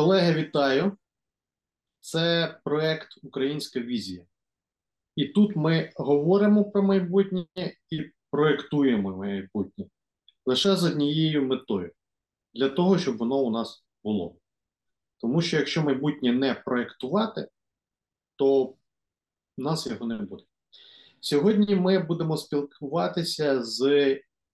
[0.00, 0.96] Колеги, вітаю!
[2.00, 4.24] Це проект Українська візія.
[5.16, 7.46] І тут ми говоримо про майбутнє
[7.90, 9.86] і проєктуємо майбутнє
[10.46, 11.92] лише з однією метою
[12.54, 14.36] для того, щоб воно у нас було.
[15.18, 17.48] Тому що якщо майбутнє не проєктувати,
[18.36, 18.76] то в
[19.56, 20.44] нас його не буде.
[21.20, 23.80] Сьогодні ми будемо спілкуватися з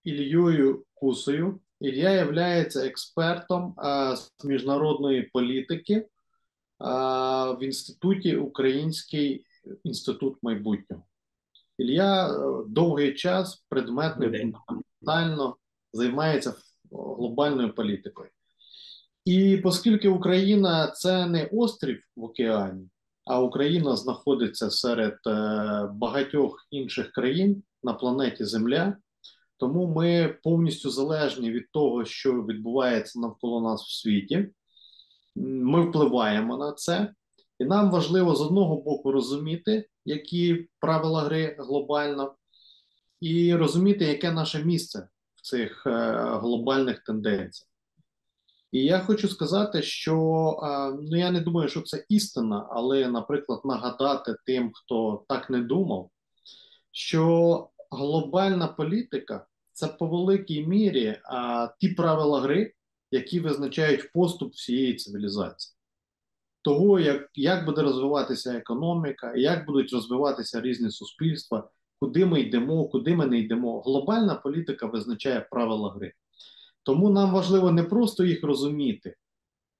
[0.05, 1.61] Ільєю Кусою.
[1.81, 6.09] Ілля є експертом а, з міжнародної політики
[6.79, 9.45] а, в інституті Український
[9.85, 11.03] інститут майбутнього.
[11.79, 15.57] Ілля е, довгий час предметно фундаментально
[15.93, 16.55] займається
[16.91, 18.29] глобальною політикою.
[19.25, 22.89] І оскільки Україна це не острів в океані,
[23.25, 25.33] а Україна знаходиться серед е,
[25.93, 28.97] багатьох інших країн на планеті Земля.
[29.57, 34.49] Тому ми повністю залежні від того, що відбувається навколо нас в світі.
[35.37, 37.15] Ми впливаємо на це,
[37.59, 42.35] і нам важливо з одного боку розуміти, які правила гри глобально,
[43.21, 45.91] і розуміти, яке наше місце в цих е,
[46.41, 47.71] глобальних тенденціях.
[48.73, 50.15] І я хочу сказати, що
[50.63, 55.61] е, ну я не думаю, що це істина, але, наприклад, нагадати тим, хто так не
[55.61, 56.11] думав,
[56.93, 62.75] що глобальна політика це по великій мірі а, ті правила гри,
[63.11, 65.77] які визначають поступ всієї цивілізації.
[66.63, 71.71] Того, як як буде розвиватися економіка, як будуть розвиватися різні суспільства,
[72.01, 73.81] куди ми йдемо, куди ми не йдемо.
[73.81, 76.13] Глобальна політика визначає правила гри.
[76.83, 79.17] Тому нам важливо не просто їх розуміти,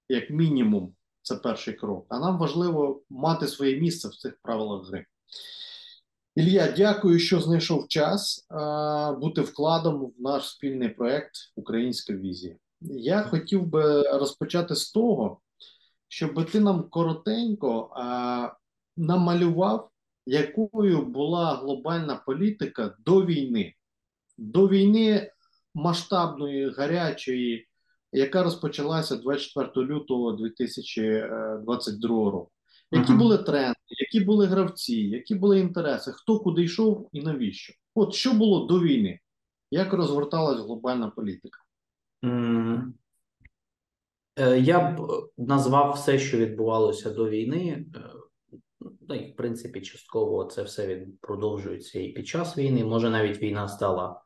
[0.09, 5.05] як мінімум, це перший крок, а нам важливо мати своє місце в цих правилах гри.
[6.37, 8.47] Ілля, дякую, що знайшов час
[9.21, 12.55] бути вкладом в наш спільний проект Українська візія.
[12.81, 15.39] Я хотів би розпочати з того,
[16.07, 17.89] щоб ти нам коротенько
[18.97, 19.91] намалював,
[20.25, 23.73] якою була глобальна політика до війни,
[24.37, 25.31] до війни
[25.73, 27.67] масштабної, гарячої,
[28.11, 32.51] яка розпочалася 24 лютого 2022 року.
[32.91, 37.73] Які uh були тренди, які були гравці, які були інтереси, хто куди йшов і навіщо?
[37.95, 39.19] От що було до війни?
[39.71, 41.59] Як розгорталась глобальна політика?
[42.23, 42.83] Mm.
[44.57, 47.85] Я б назвав все, що відбувалося до війни.
[47.95, 47.99] Е,
[49.09, 52.85] ну і в принципі, частково це все від продовжується і під час війни.
[52.85, 54.21] Може, навіть війна стала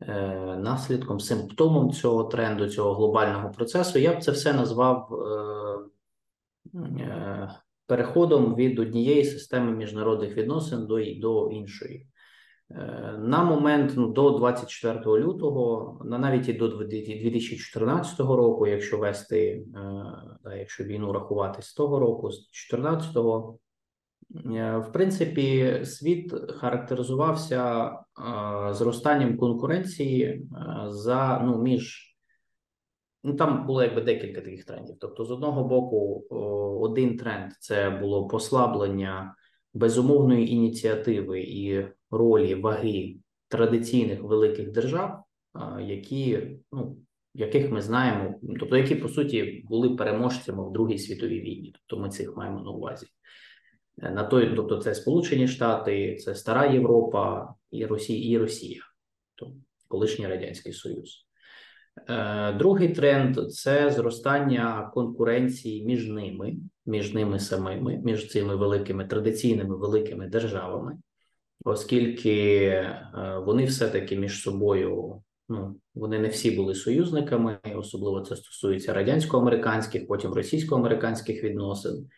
[0.00, 3.98] е, наслідком, симптомом цього тренду, цього глобального процесу.
[3.98, 7.54] Я б це все назвав е, е,
[7.86, 12.06] переходом від однієї системи міжнародних відносин до до іншої.
[12.70, 19.64] Е, на момент ну, до 24 лютого, на навіть і до 2014 року, якщо вести,
[20.46, 23.58] е, якщо війну рахувати з того року, з 14-го,
[24.54, 27.92] е, в принципі, світ характеризувався
[28.70, 30.48] зростанням конкуренції
[30.88, 32.15] за ну між
[33.26, 34.96] Ну там було якби декілька таких трендів.
[35.00, 36.24] Тобто, з одного боку,
[36.80, 39.34] один тренд це було послаблення
[39.74, 43.16] безумовної ініціативи і ролі ваги
[43.48, 45.24] традиційних великих держав,
[45.80, 46.96] які ну
[47.34, 51.74] яких ми знаємо, тобто які по суті були переможцями в Другій світовій війні.
[51.74, 53.06] Тобто ми цих маємо на увазі.
[53.96, 58.82] На той, тобто, це Сполучені Штати, це Стара Європа і Росія, і Росія,
[59.34, 59.54] тобто
[59.88, 61.25] колишній радянський Союз.
[62.08, 69.76] Е, другий тренд це зростання конкуренції між ними, між ними самими, між цими великими традиційними
[69.76, 70.96] великими державами,
[71.64, 78.92] оскільки е, вони все-таки між собою, ну вони не всі були союзниками, особливо це стосується
[78.92, 82.08] радянсько-американських, потім російсько-американських відносин.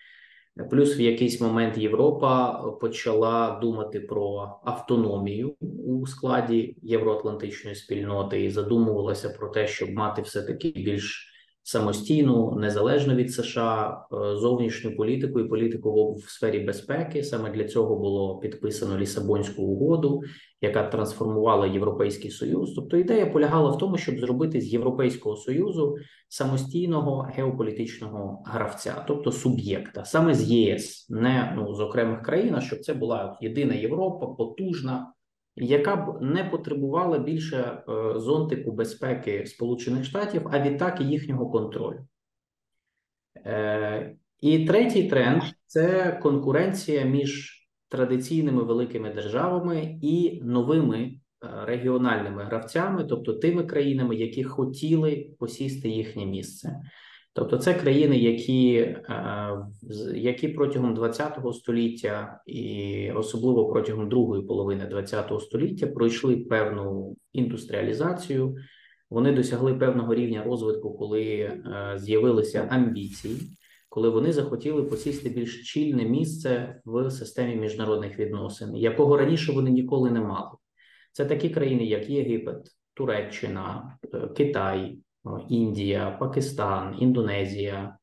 [0.71, 5.55] Плюс в якийсь момент Європа почала думати про автономію
[5.87, 11.35] у складі євроатлантичної спільноти і задумувалася про те, щоб мати все таки більш
[11.69, 17.23] самостійну, незалежну від США е, зовнішню політику і політику в сфері безпеки.
[17.23, 20.23] Саме для цього було підписано Лісабонську угоду,
[20.61, 22.75] яка трансформувала Європейський Союз.
[22.75, 25.97] Тобто ідея полягала в тому, щоб зробити з Європейського союзу
[26.29, 32.95] самостійного геополітичного гравця, тобто суб'єкта, саме з ЄС, не ну з окремих країн, щоб це
[32.95, 35.13] була єдина Європа, потужна
[35.61, 37.83] яка б не потребувала більше е,
[38.21, 42.07] зонтику безпеки Сполучених Штатів, а відтак і їхнього контролю.
[43.47, 47.59] Е, і третій тренд це конкуренція між
[47.89, 51.19] традиційними великими державами і новими е,
[51.65, 56.81] регіональними гравцями, тобто тими країнами, які хотіли посісти їхнє місце.
[57.39, 59.67] Тобто, це країни, які, е,
[60.15, 68.57] які протягом ХХ століття і особливо протягом другої половини ХХ століття пройшли певну індустріалізацію.
[69.11, 71.61] Вони досягли певного рівня розвитку, коли е,
[71.97, 73.37] з'явилися амбіції,
[73.89, 80.11] коли вони захотіли посісти більш чільне місце в системі міжнародних відносин, якого раніше вони ніколи
[80.11, 80.51] не мали.
[81.13, 82.59] Це такі країни, як Єгипет,
[82.95, 84.99] Туреччина, е, Китай,
[85.49, 87.99] Індія, Пакистан, Індонезія,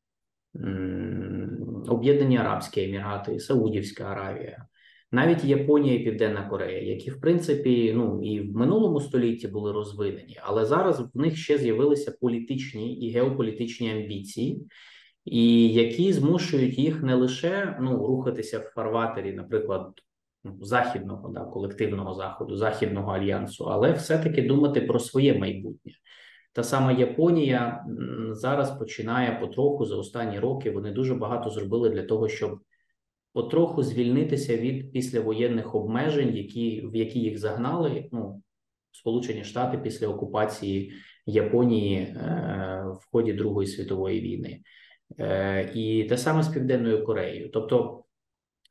[1.88, 4.66] Об'єднані Арабські Емірати, Саудівська Аравія,
[5.12, 10.38] навіть Японія і Південна Корея, які в принципі ну і в минулому столітті були розвинені,
[10.42, 14.66] але зараз в них ще з'явилися політичні і геополітичні амбіції,
[15.24, 19.92] і які змушують їх не лише ну рухатися в фарватері, наприклад,
[20.44, 25.92] ну, західного да, колективного заходу, західного альянсу, але все-таки думати про своє майбутнє.
[26.56, 27.86] Та сама Японія
[28.30, 30.70] зараз починає потроху за останні роки.
[30.70, 32.60] Вони дуже багато зробили для того, щоб
[33.32, 38.08] потроху звільнитися від післявоєнних обмежень, які в які їх загнали.
[38.12, 38.42] Ну,
[38.92, 40.92] Сполучені Штати після окупації
[41.26, 42.14] Японії е,
[43.00, 44.60] в ході Другої світової війни,
[45.18, 47.50] е, і те саме з Південною Кореєю.
[47.52, 48.04] Тобто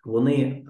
[0.05, 0.63] вони е,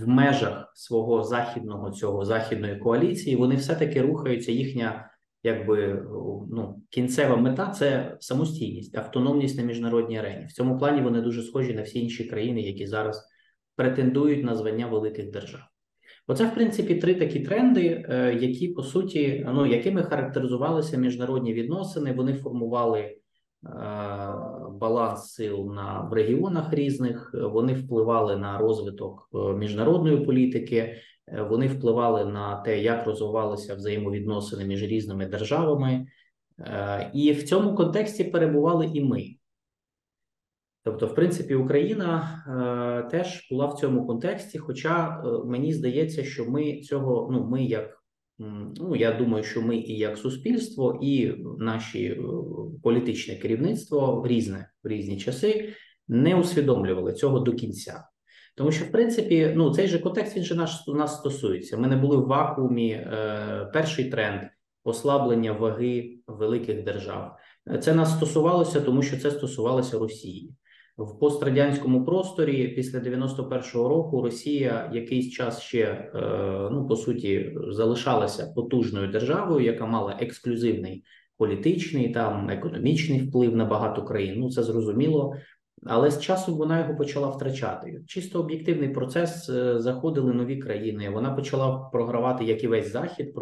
[0.00, 4.52] в межах свого західного цього західної коаліції вони все-таки рухаються.
[4.52, 5.10] Їхня
[5.42, 6.06] якби
[6.50, 10.46] ну кінцева мета це самостійність, автономність на міжнародній арені.
[10.46, 13.28] В цьому плані вони дуже схожі на всі інші країни, які зараз
[13.76, 15.60] претендують на звання великих держав.
[16.26, 22.12] Оце, в принципі, три такі тренди, е, які по суті, ну якими характеризувалися міжнародні відносини.
[22.12, 23.16] Вони формували е,
[24.72, 27.34] баланс сил на в регіонах різних.
[27.34, 30.96] Вони впливали на розвиток е, міжнародної політики.
[31.32, 36.06] Е, Вони впливали на те, як розвивалися взаємовідносини між різними державами,
[36.60, 39.26] Е, і в цьому контексті перебували і ми.
[40.82, 42.42] Тобто, в принципі, Україна
[43.06, 44.58] е, теж була в цьому контексті.
[44.58, 47.96] Хоча мені здається, що ми цього, ну ми як
[48.76, 52.20] ну я думаю, що ми і як суспільство, і наші
[52.82, 55.74] політичне керівництво в різне в різні часи
[56.08, 58.04] не усвідомлювали цього до кінця.
[58.60, 61.76] Тому що, в принципі, ну цей же контекст він же наш нас стосується.
[61.76, 62.90] Ми не були в вакуумі.
[62.90, 64.42] Е, перший тренд
[64.82, 67.36] послаблення ваги великих держав.
[67.80, 70.54] Це нас стосувалося, тому що це стосувалося Росії
[70.98, 72.68] в пострадянському просторі.
[72.68, 76.10] Після 91-го року Росія якийсь час ще е,
[76.72, 81.04] ну по суті залишалася потужною державою, яка мала ексклюзивний
[81.36, 84.34] політичний там економічний вплив на багато країн.
[84.38, 85.34] Ну це зрозуміло.
[85.86, 88.00] Але з часом вона його почала втрачати.
[88.06, 89.48] Чисто об'єктивний процес.
[89.48, 91.10] е, Заходили нові країни.
[91.10, 93.34] Вона почала програвати як і весь захід.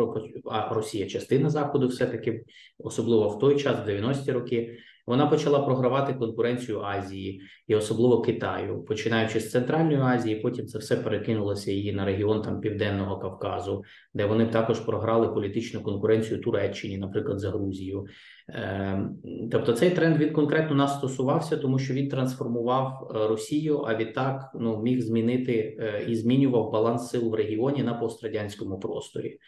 [0.44, 2.44] А Росія частина заходу, все таки,
[2.78, 4.78] особливо в той час, в 90-ті роки.
[5.08, 10.36] Вона почала програвати конкуренцію Азії і особливо Китаю, починаючи з Центральної Азії.
[10.36, 13.84] Потім це все перекинулося її на регіон там Південного Кавказу,
[14.14, 18.06] де вони також програли політичну конкуренцію Туреччині, наприклад, за Грузію.
[18.48, 19.16] Ем,
[19.52, 24.50] Тобто цей тренд він конкретно нас стосувався, тому що він трансформував е, Росію, а відтак
[24.54, 29.38] ну міг змінити е, і змінював баланс сил в регіоні на пострадянському просторі.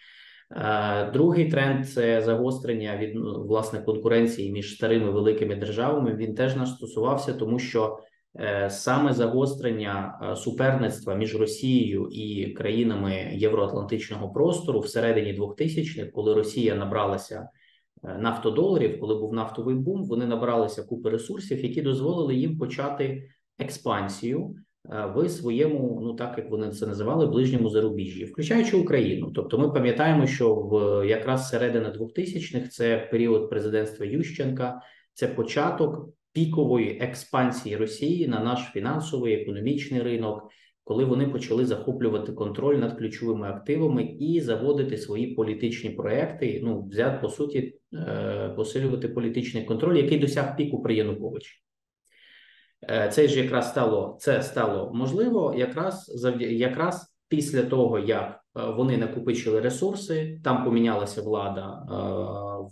[0.56, 3.16] Е, Другий тренд це загострення від
[3.46, 6.14] власне конкуренції між старими великими державами.
[6.14, 7.98] Він теж нас стосувався, тому що
[8.40, 16.74] е, саме загострення е, суперництва між Росією і країнами євроатлантичного простору всередині 2000-х, коли Росія
[16.74, 17.48] набралася
[18.02, 23.28] нафтодоларів, коли був нафтовий бум, вони набралися купи ресурсів, які дозволили їм почати
[23.58, 29.32] експансію в своєму, ну так як вони це називали, ближньому зарубіжжі, включаючи Україну.
[29.34, 34.80] Тобто, ми пам'ятаємо, що в якраз середина 2000-х це період президентства Ющенка,
[35.14, 40.48] це початок пікової експансії Росії на наш фінансовий економічний ринок.
[40.84, 47.18] Коли вони почали захоплювати контроль над ключовими активами і заводити свої політичні проекти, ну взяти
[47.22, 51.50] по суті е, посилювати політичний контроль, який досяг піку при Януковичі.
[52.88, 58.96] Е, Це ж якраз стало це стало можливо, якраз якраз після того, як е, вони
[58.96, 61.94] накопичили ресурси, там помінялася влада е,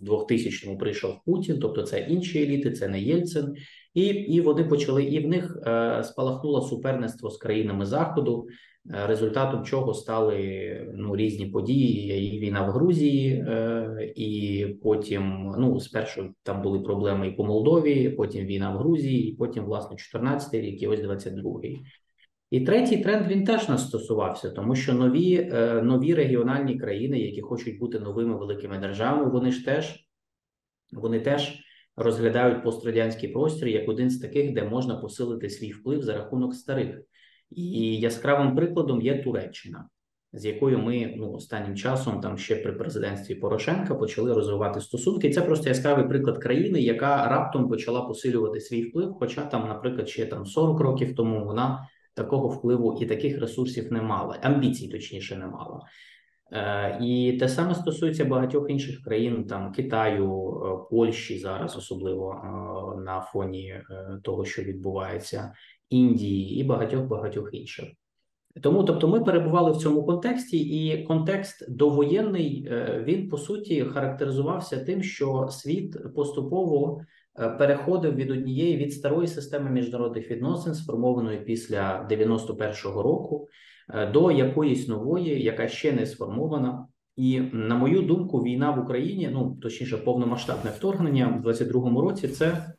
[0.01, 3.55] в 2000-му прийшов Путін, тобто це інші еліти, це не Єльцин,
[3.95, 5.59] і і вони почали, і в них
[6.05, 8.47] спалахнуло суперництво з країнами Заходу,
[8.91, 16.35] результатом чого стали ну різні події, і війна в Грузії, е, і потім ну спершу
[16.43, 20.83] там були проблеми і по Молдові, потім війна в Грузії, і потім власне 14-й рік,
[20.83, 21.79] і ось 22-й.
[22.51, 27.41] І третій тренд він теж нас стосувався, тому що нові е, нові регіональні країни, які
[27.41, 30.05] хочуть бути новими великими державами, вони ж теж
[30.93, 31.59] вони теж
[31.97, 37.01] розглядають пострадянський простір як один з таких, де можна посилити свій вплив за рахунок старих.
[37.51, 39.89] І яскравим прикладом є Туреччина,
[40.33, 45.31] з якою ми ну останнім часом, там ще при президентстві Порошенка, почали розвивати стосунки.
[45.31, 49.15] Це просто яскравий приклад країни, яка раптом почала посилювати свій вплив.
[49.19, 54.03] Хоча там, наприклад, ще там 40 років тому вона такого впливу і таких ресурсів не
[54.03, 55.81] мала, амбіцій точніше не мала.
[56.53, 63.01] Е, І те саме стосується багатьох інших країн, там Китаю, е, Польщі зараз, особливо е,
[63.01, 63.81] на фоні
[64.23, 65.53] того, що відбувається,
[65.91, 67.89] Індії і багатьох багатьох інших.
[68.63, 74.85] Тому, тобто, ми перебували в цьому контексті, і контекст довоєнний е, він по суті характеризувався
[74.85, 77.01] тим, що світ поступово
[77.39, 83.49] е, переходив від однієї від старої системи міжнародних відносин, сформованої після 91-го року,
[83.95, 86.87] е, до якоїсь нової, яка ще не сформована.
[87.17, 92.75] І на мою думку, війна в Україні, ну точніше, повномасштабне вторгнення в 22-му році, це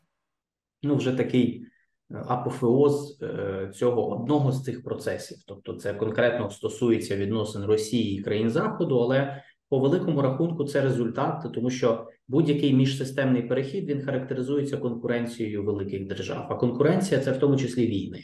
[0.84, 1.66] ну вже такий
[2.14, 5.38] апофеоз е, цього одного з цих процесів.
[5.48, 11.54] Тобто, це конкретно стосується відносин Росії і країн Заходу, але по великому рахунку це результат,
[11.54, 16.48] тому що будь-який міжсистемний перехід він характеризується конкуренцією великих держав.
[16.50, 18.24] А конкуренція це в тому числі війни.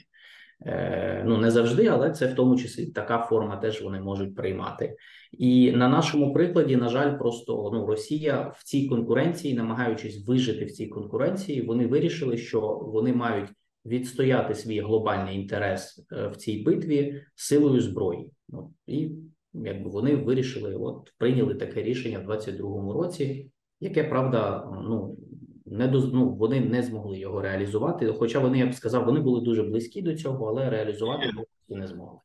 [0.66, 4.96] Е, Ну не завжди, але це в тому числі така форма теж вони можуть приймати.
[5.32, 10.72] І на нашому прикладі, на жаль, просто ну Росія в цій конкуренції, намагаючись вижити в
[10.72, 12.62] цій конкуренції, вони вирішили, що
[12.94, 13.50] вони мають
[13.86, 18.30] відстояти свій глобальний інтерес е, в цій битві силою зброї.
[18.50, 19.10] Ну, І
[19.54, 25.18] якби вони вирішили, от прийняли таке рішення в 22-му році, яке правда, ну
[25.66, 26.14] не доз...
[26.14, 28.14] ну, вони не змогли його реалізувати.
[28.20, 31.32] Хоча вони, я б сказав, вони були дуже близькі до цього, але реалізувати
[31.70, 32.20] не змогли.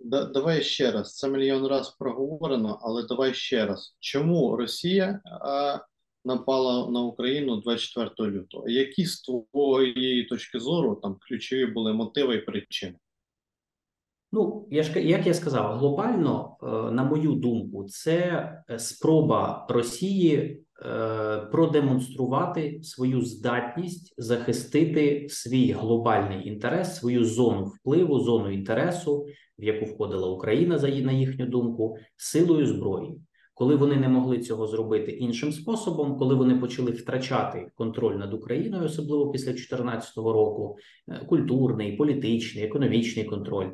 [0.00, 1.16] Да, давай ще раз.
[1.16, 3.96] Це мільйон раз проговорено, але давай ще раз.
[4.00, 5.78] Чому Росія а,
[6.24, 8.68] напала на Україну 24 лютого?
[8.68, 12.94] Які з твоєї точки зору там ключові були мотиви і причини?
[14.34, 18.18] Ну, я ж як я сказав, глобально, е, на мою думку, це
[18.70, 28.50] е, спроба Росії е, продемонструвати свою здатність захистити свій глобальний інтерес, свою зону впливу, зону
[28.50, 29.26] інтересу,
[29.58, 33.20] в яку входила Україна за на їхню думку, силою зброї.
[33.54, 38.84] Коли вони не могли цього зробити іншим способом, коли вони почали втрачати контроль над Україною,
[38.84, 40.76] особливо після 2014 року,
[41.28, 43.68] культурний, політичний, економічний контроль.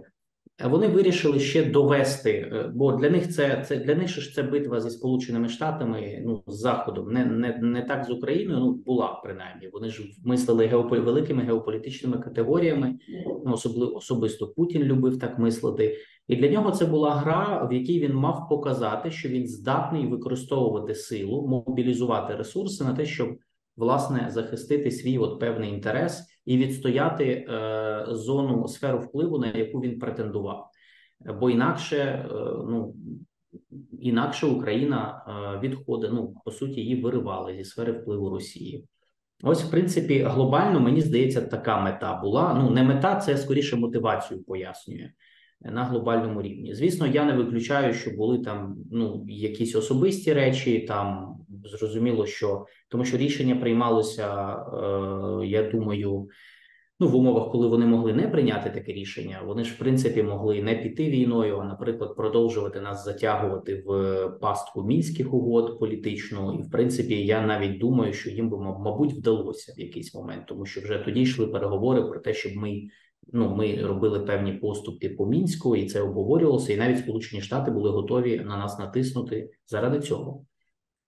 [0.64, 4.80] Вони вирішили ще довести, е, бо для них це це для них ж це битва
[4.80, 8.60] зі Сполученими Штатами, ну з Заходом, не не, не так з Україною.
[8.60, 9.68] Ну була принаймні.
[9.72, 12.98] Вони ж мислили геополі, великими геополітичними категоріями.
[13.46, 15.96] Ну, особливо особисто Путін любив так мислити,
[16.28, 20.94] і для нього це була гра, в якій він мав показати, що він здатний використовувати
[20.94, 23.28] силу, мобілізувати ресурси на те, щоб
[23.76, 29.98] власне захистити свій от певний інтерес і відстояти е, зону сферу впливу, на яку він
[29.98, 30.70] претендував.
[31.40, 32.28] Бо інакше, е,
[32.68, 32.94] ну
[34.00, 36.10] інакше Україна е, відходить.
[36.12, 38.84] Ну по суті, її виривали зі сфери впливу Росії.
[39.42, 42.54] Ось, в принципі, глобально мені здається, така мета була.
[42.54, 45.10] Ну не мета, це скоріше мотивацію пояснює
[45.60, 46.74] на глобальному рівні.
[46.74, 50.78] Звісно, я не виключаю, що були там ну якісь особисті речі.
[50.78, 54.56] Там зрозуміло, що тому, що рішення приймалося,
[55.42, 56.28] е, я думаю.
[57.00, 60.62] Ну, в умовах, коли вони могли не прийняти таке рішення, вони ж в принципі могли
[60.62, 66.58] не піти війною, а наприклад, продовжувати нас затягувати в пастку мінських угод політичну.
[66.60, 70.66] І в принципі, я навіть думаю, що їм би мабуть вдалося в якийсь момент, тому
[70.66, 72.82] що вже тоді йшли переговори про те, щоб ми
[73.32, 76.72] ну ми робили певні поступки по мінську, і це обговорювалося.
[76.72, 80.44] І навіть Сполучені Штати були готові на нас натиснути заради цього.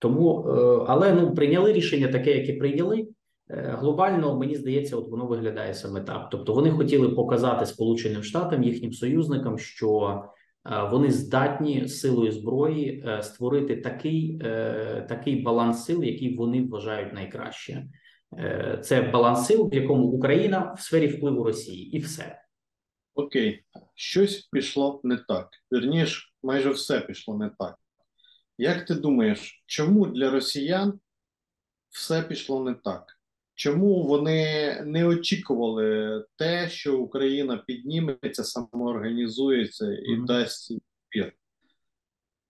[0.01, 3.07] Тому, е, але ну прийняли рішення таке, яке прийняли.
[3.49, 6.29] Е, глобально мені здається, от воно виглядає саме так.
[6.31, 10.23] Тобто, вони хотіли показати Сполученим Штатам їхнім союзникам, що
[10.71, 14.37] е, вони здатні силою зброї створити такий
[15.09, 17.85] такий баланс сил, який вони вважають найкраще.
[18.81, 22.41] Це баланс сил, в якому Україна в сфері впливу Росії, і все
[23.15, 23.63] окей,
[23.95, 25.49] щось пішло не так.
[25.73, 27.80] Вірніше, майже все пішло не так.
[28.61, 30.99] Як ти думаєш, чому для росіян
[31.89, 33.03] все пішло не так?
[33.55, 40.25] Чому вони не очікували те, що Україна підніметься, самоорганізується і mm -hmm.
[40.25, 41.33] дасть відповідь?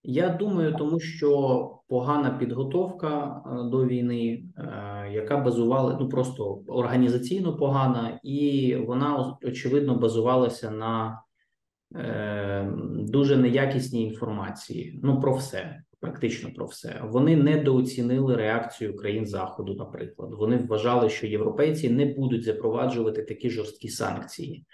[0.04, 7.58] Я думаю, тому що погана підготовка е, до війни, е, яка базувала ну просто організаційно
[7.58, 11.24] погана, і вона очевидно базувалася на
[11.96, 15.00] е, дуже неякісній інформації.
[15.04, 17.02] Ну про все практично про все.
[17.04, 19.74] Вони недооцінили реакцію країн заходу.
[19.74, 24.66] Наприклад, вони вважали, що європейці не будуть запроваджувати такі жорсткі санкції.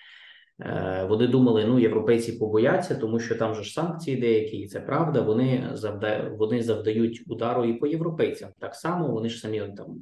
[0.59, 4.79] Е, вони думали, ну європейці побояться, тому що там же ж санкції деякі, і це
[4.79, 5.21] правда.
[5.21, 6.31] Вони завда...
[6.37, 8.49] вони завдають удару і по європейцям.
[8.59, 10.01] Так само вони ж самі там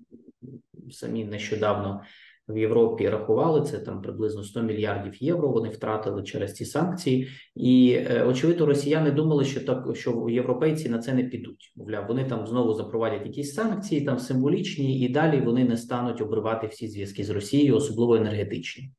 [0.91, 2.01] самі нещодавно
[2.47, 5.49] в Європі рахували це там приблизно 100 мільярдів євро.
[5.49, 10.99] Вони втратили через ці санкції, і е, очевидно, росіяни думали, що так що європейці на
[10.99, 11.73] це не підуть.
[11.75, 16.67] Мовляв, вони там знову запровадять якісь санкції, там символічні, і далі вони не стануть обривати
[16.67, 18.91] всі зв'язки з Росією, особливо енергетичні.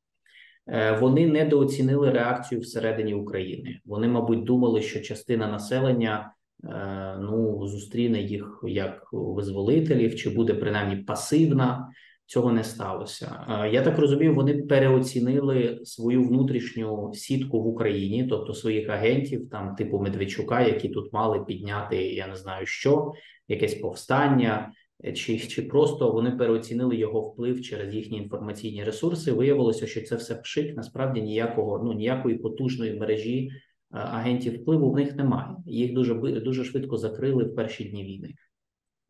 [0.68, 3.80] Е, вони недооцінили реакцію всередині України.
[3.84, 6.32] Вони, мабуть, думали, що частина населення
[6.64, 11.88] е, ну зустріне їх як визволителів, чи буде принаймні пасивна.
[12.26, 13.46] Цього не сталося.
[13.48, 19.74] Е, я так розумію, вони переоцінили свою внутрішню сітку в Україні, тобто своїх агентів, там
[19.74, 23.12] типу Медведчука, які тут мали підняти, я не знаю що,
[23.48, 24.72] якесь повстання,
[25.04, 29.32] Е, чи чи просто вони переоцінили його вплив через їхні інформаційні ресурси.
[29.32, 30.76] Виявилося, що це все пшик.
[30.76, 33.52] Насправді ніякого ну ніякої потужної мережі е,
[33.90, 35.56] агентів впливу в них немає.
[35.66, 38.34] Їх дуже дуже швидко закрили в перші дні війни.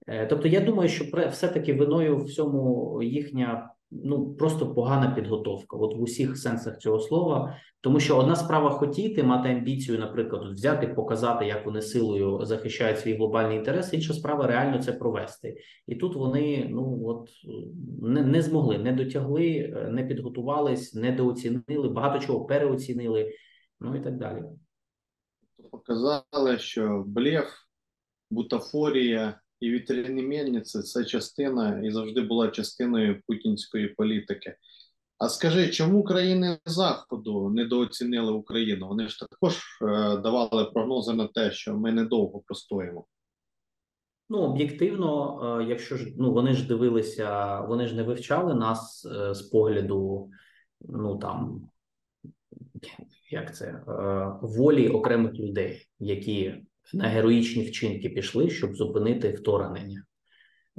[0.07, 5.97] Е, тобто, я думаю, що все таки виною всьому їхня ну просто погана підготовка, от
[5.97, 7.57] в усіх сенсах цього слова.
[7.81, 13.17] Тому що одна справа хотіти мати амбіцію, наприклад, взяти, показати, як вони силою захищають свій
[13.17, 13.93] глобальний інтерес.
[13.93, 17.31] Інша справа реально це провести, і тут вони ну от
[18.03, 23.33] не, не змогли, не дотягли, не підготувались, недооцінили, багато чого переоцінили,
[23.81, 24.43] ну і так далі.
[25.71, 27.47] Показали, що блеф,
[28.31, 34.57] бутафорія і вітряні мельниці– це частина і завжди була частиною путінської політики.
[35.19, 38.89] А скажи, чому країни Заходу недооцінили Україну?
[38.89, 39.87] Вони ж також е,
[40.17, 43.07] давали прогнози на те, що ми недовго простоїмо.
[44.29, 49.35] Ну, об'єктивно, е, якщо ж ну вони ж дивилися, вони ж не вивчали нас е,
[49.35, 50.31] з погляду,
[50.81, 51.69] ну там
[53.31, 53.83] як це
[54.43, 56.55] волі окремих людей, які
[56.95, 60.05] на героїчні вчинки пішли, щоб зупинити вторгнення.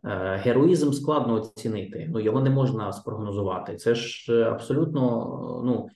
[0.05, 3.75] Е, героїзм складно оцінити, ну його не можна спрогнозувати.
[3.75, 5.01] Це ж е, абсолютно
[5.65, 5.87] ну.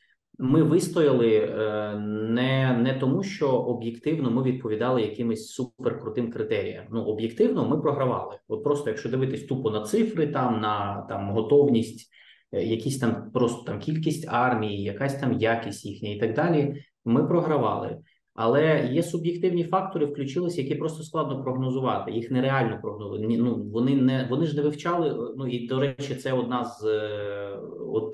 [0.44, 1.96] Ми вистояли е,
[2.30, 6.86] не не тому, що об'єктивно ми відповідали якимось суперкрутим критеріям.
[6.92, 8.36] Ну об'єктивно ми програвали.
[8.48, 12.10] От просто якщо дивитись тупо на цифри, там на там готовність,
[12.52, 16.84] якісь там просто там кількість армії, якась там якість їхня і так далі.
[17.06, 17.98] Ми програвали.
[18.34, 22.12] Але є суб'єктивні фактори, включилися, які просто складно прогнозувати.
[22.12, 23.38] Їх нереально прогнозувати.
[23.38, 25.34] Ну вони не вони ж не вивчали.
[25.38, 27.60] Ну і до речі, це одна з е,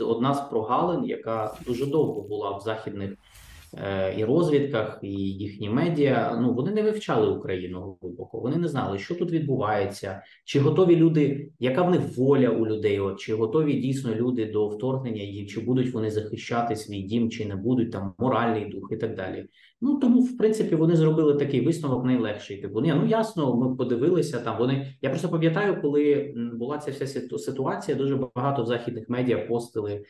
[0.06, 3.37] одна з прогалин, яка дуже довго була в західних Е,
[4.18, 6.40] і розвідках, і їхні медіа.
[6.42, 8.40] Ну вони не вивчали Україну глибоко.
[8.40, 13.00] Вони не знали, що тут відбувається, чи готові люди, яка в них воля у людей?
[13.00, 17.46] От чи готові дійсно люди до вторгнення, і чи будуть вони захищати свій дім, чи
[17.46, 19.46] не будуть там моральний дух і так далі.
[19.82, 22.58] Ну тому, в принципі, вони зробили такий висновок найлегший.
[22.58, 24.58] Типу, ні, ну ясно, ми подивилися там.
[24.58, 27.98] Вони я просто пам'ятаю, коли була ця вся ситуація.
[27.98, 30.04] Дуже багато в західних медіа постили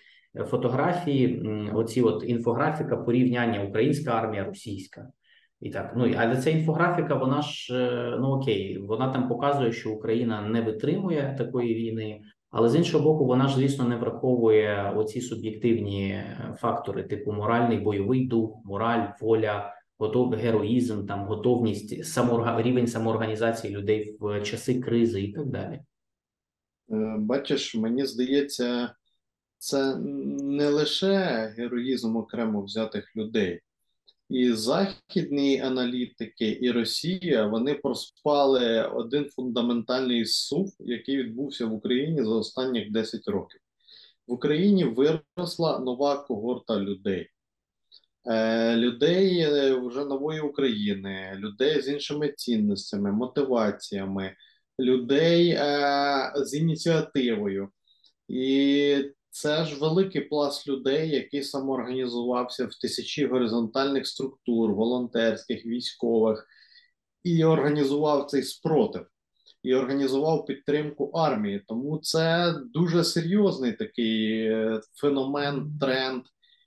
[0.46, 1.42] фотографії,
[1.74, 5.08] оці от інфографіка порівняння українська армія, російська.
[5.62, 9.92] І так, ну але ця інфографіка, вона ж е, ну окей, вона там показує, що
[9.92, 15.22] Україна не витримує такої війни, але з іншого боку, вона ж звісно не враховує оці
[15.22, 22.62] суб'єктивні е, фактори, типу моральний бойовий дух, мораль, воля, готов героїзм, там готовність самоорга...
[22.62, 25.80] рівень самоорганізації людей в часи кризи і так далі.
[26.92, 28.90] Е, бачиш, мені здається,
[29.68, 31.18] це не лише
[31.58, 33.62] героїзм окремо взятих людей.
[34.30, 42.30] І західні аналітики, і Росія вони проспали один фундаментальний сув, який відбувся в Україні за
[42.30, 43.62] останні 10 років.
[44.28, 47.30] В Україні виросла нова когорта людей,
[48.26, 54.36] е, людей е, вже нової України, людей з іншими цінностями, мотиваціями,
[54.80, 57.70] людей е, з ініціативою.
[58.28, 58.98] І
[59.42, 66.48] це ж великий пласт людей, який самоорганізувався в тисячі горизонтальних структур, волонтерських, військових,
[67.24, 69.08] і організував цей спротив,
[69.64, 71.64] і організував підтримку армії.
[71.68, 76.24] Тому це дуже серйозний такий е, феномен, тренд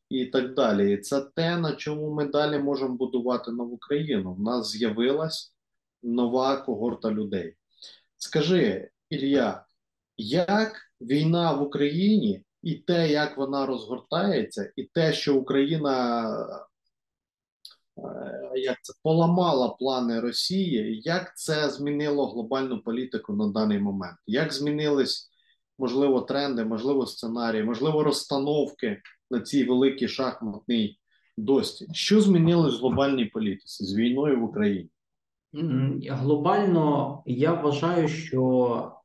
[0.09, 0.95] і так далі.
[0.95, 4.37] І це те, на чому ми далі можемо будувати нову країну.
[4.39, 5.55] У нас з'явилась
[6.03, 7.55] нова когорта людей.
[8.17, 9.65] Скажи, Ілля,
[10.17, 16.31] як війна в Україні і те, як вона розгортається, і те, що Україна
[17.99, 21.01] е, як це поламала плани Росії.
[21.05, 24.17] Як це змінило глобальну політику на даний момент?
[24.27, 25.31] Як змінились,
[25.79, 30.99] можливо, тренди, можливо, сценарії, можливо, розстановки на цій великій шахматній
[31.37, 31.87] досі?
[31.93, 34.91] Що змінилось в глобальній політиці з війною в Україні?
[36.09, 39.00] Глобально я вважаю, що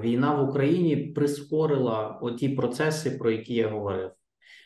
[0.00, 4.10] війна в Україні прискорила оті процеси, про які я говорив.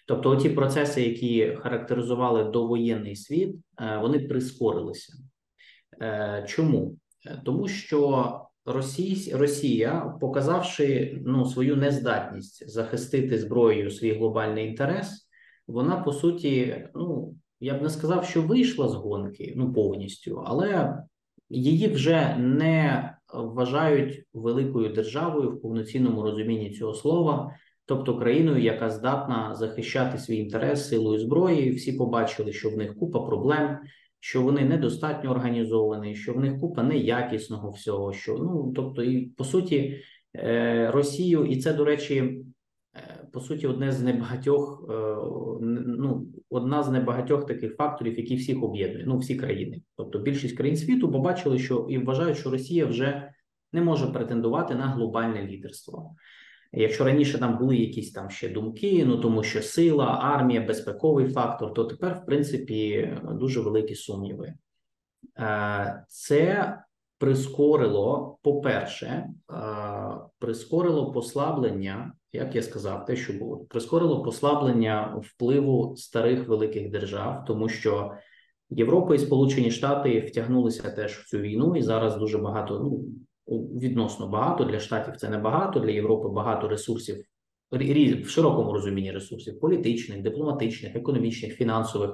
[0.06, 5.12] Тобто, оті процеси, які характеризували довоєнний світ, е, вони прискорилися.
[6.02, 6.96] Е, Чому?
[7.26, 8.32] Е, Тому що
[9.32, 15.28] Росія, показавши ну, свою нездатність захистити зброєю свій глобальний інтерес,
[15.66, 20.98] вона по суті, ну я б не сказав, що вийшла з гонки ну повністю, але
[21.50, 27.52] її вже не вважають великою державою в повноцінному розумінні цього слова,
[27.84, 31.70] тобто країною, яка здатна захищати свій інтерес силою зброї.
[31.70, 33.78] Всі побачили, що в них купа проблем,
[34.20, 38.12] що вони недостатньо організовані, що в них купа неякісного всього.
[38.12, 40.00] Що ну тобто, і по суті,
[40.36, 42.42] е, Росію, і це до речі.
[43.32, 44.92] По суті, одне з небагатьох, е,
[45.60, 49.82] ну одна з небагатьох таких факторів, які всіх об'єднує, ну всі країни.
[49.96, 53.32] Тобто більшість країн світу побачили, що і вважають, що Росія вже
[53.72, 56.14] не може претендувати на глобальне лідерство.
[56.72, 61.74] Якщо раніше там були якісь там ще думки, ну тому що сила, армія, безпековий фактор,
[61.74, 64.54] то тепер, в принципі, дуже великі сумніви.
[65.38, 66.74] Е, Це
[67.18, 69.26] прискорило, по-перше,
[70.38, 77.68] прискорило послаблення, як я сказав, те, що було, прискорило послаблення впливу старих великих держав, тому
[77.68, 78.12] що
[78.70, 83.04] Європа і Сполучені Штати втягнулися теж в цю війну, і зараз дуже багато, ну
[83.80, 87.24] відносно багато для штатів це не багато, для Європи багато ресурсів
[87.70, 92.10] в широкому розумінні ресурсів політичних, дипломатичних, економічних, фінансових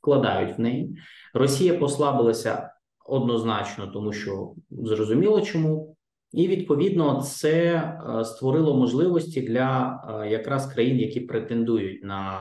[0.00, 0.96] вкладають в неї.
[1.34, 2.70] Росія послабилася
[3.10, 5.96] однозначно, тому що зрозуміло чому.
[6.32, 12.40] І відповідно це е, створило можливості для е, якраз країн, які претендують на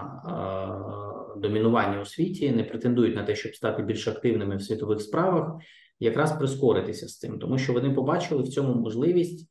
[1.35, 5.53] е, домінування у світі, не претендують на те, щоб стати більш активними в світових справах,
[5.99, 9.49] якраз прискоритися з цим, тому що вони побачили в цьому можливість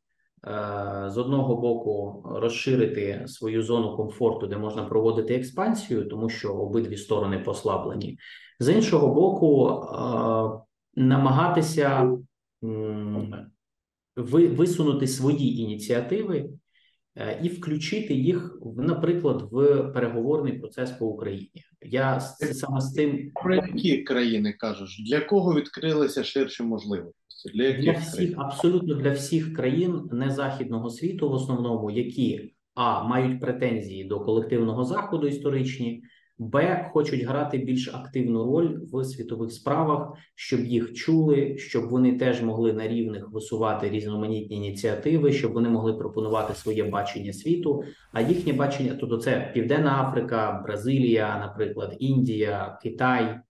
[1.06, 7.38] з одного боку розширити свою зону комфорту, де можна проводити експансію, тому що обидві сторони
[7.38, 8.18] послаблені.
[8.60, 9.80] З іншого боку,
[10.98, 12.12] намагатися
[14.16, 16.50] висунути свої ініціативи
[17.16, 21.64] е, і включити їх, в, наприклад, в переговорний процес по Україні.
[21.82, 25.02] Я саме з цим Про які країни кажеш?
[25.10, 27.18] Для кого відкрилися ширші можливості?
[27.54, 28.34] Для для всіх, країн?
[28.38, 35.26] абсолютно для всіх країн незахідного світу, в основному, які а мають претензії до колективного заходу
[35.26, 36.02] історичні,
[36.38, 42.42] б хочуть грати більш активну роль в світових справах, щоб їх чули, щоб вони теж
[42.42, 47.84] могли на рівних висувати різноманітні ініціативи, щоб вони могли пропонувати своє бачення світу.
[48.12, 53.40] А їхнє бачення, тобто це Південна Африка, Бразилія, наприклад, Індія, Китай.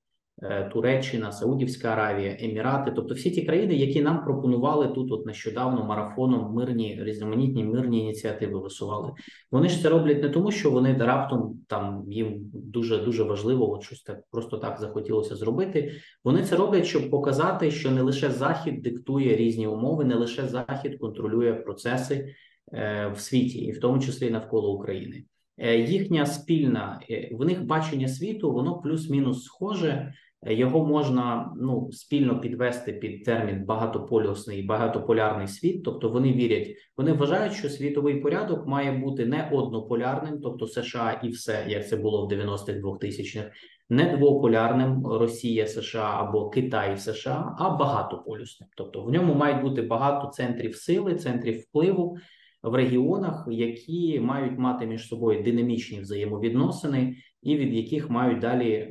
[0.43, 5.85] Е, Туреччина, Саудівська Аравія, Емірати, тобто всі ті країни, які нам пропонували тут, от нещодавно
[5.85, 9.13] марафоном мирні різноманітні мирні ініціативи висували.
[9.51, 13.83] Вони ж це роблять не тому, що вони раптом там їм дуже дуже важливо, от
[13.83, 15.93] щось так просто так захотілося зробити.
[16.25, 20.99] Вони це роблять, щоб показати, що не лише Захід диктує різні умови, не лише Захід
[21.01, 22.35] контролює процеси
[22.73, 25.25] е, в світі, і в тому числі навколо України.
[25.59, 30.13] Е, їхня спільна е, в них бачення світу, воно плюс-мінус схоже.
[30.47, 35.85] Його можна ну спільно підвести під термін багатополюсний, багатополярний світ.
[35.85, 41.29] Тобто вони вірять, вони вважають, що світовий порядок має бути не однополярним, тобто США і
[41.29, 43.51] все, як це було в 90-х 2000-х,
[43.91, 48.69] не двополярним Росія, США або Китай, США, а багатополюсним.
[48.77, 52.19] Тобто в ньому мають бути багато центрів сили, центрів впливу
[52.71, 58.91] в регіонах, які мають мати між собою динамічні взаємовідносини, і від яких мають далі е,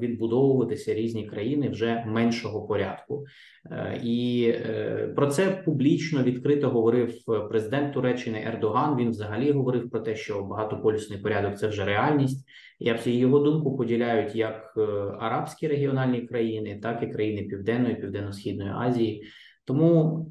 [0.00, 3.24] відбудовуватися різні країни вже меншого порядку.
[3.70, 7.14] Е, і е, про це публічно відкрито говорив
[7.48, 8.96] президент Туреччини Ердоган.
[8.96, 12.48] Він взагалі говорив про те, що багатополюсний порядок це вже реальність.
[12.80, 14.74] Абс- його думку поділяють як
[15.20, 19.24] арабські регіональні країни, так і країни Південної Південно-східної Азії.
[19.66, 20.26] Тому,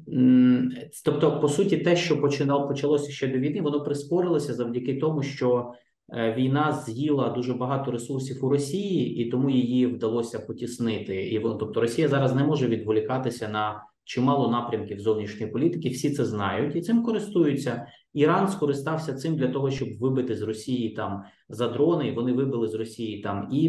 [1.04, 5.72] тобто, по суті, те, що починав почалося ще до війни, воно прискорилося завдяки тому, що
[6.12, 11.28] е, війна з'їла дуже багато ресурсів у Росії, і тому її вдалося потіснити.
[11.28, 15.88] І тобто Росія зараз не може відволікатися на чимало напрямків зовнішньої політики.
[15.88, 17.86] Всі це знають і цим користуються.
[18.14, 22.12] Іран скористався цим для того, щоб вибити з Росії там за дрони.
[22.12, 23.64] Вони вибили з Росії там і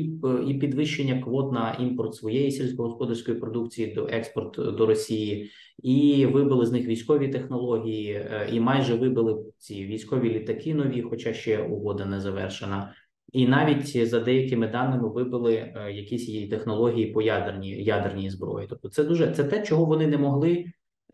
[0.47, 5.49] і підвищення квот на імпорт своєї сільськогосподарської продукції до експорт до Росії,
[5.83, 11.33] і вибили з них військові технології, е, і майже вибили ці військові літаки нові, хоча
[11.33, 12.93] ще угода не завершена.
[13.33, 18.67] І навіть за деякими даними вибили е, якісь її технології по ядерній ядерній зброї.
[18.69, 20.65] Тобто, це дуже це те, чого вони не могли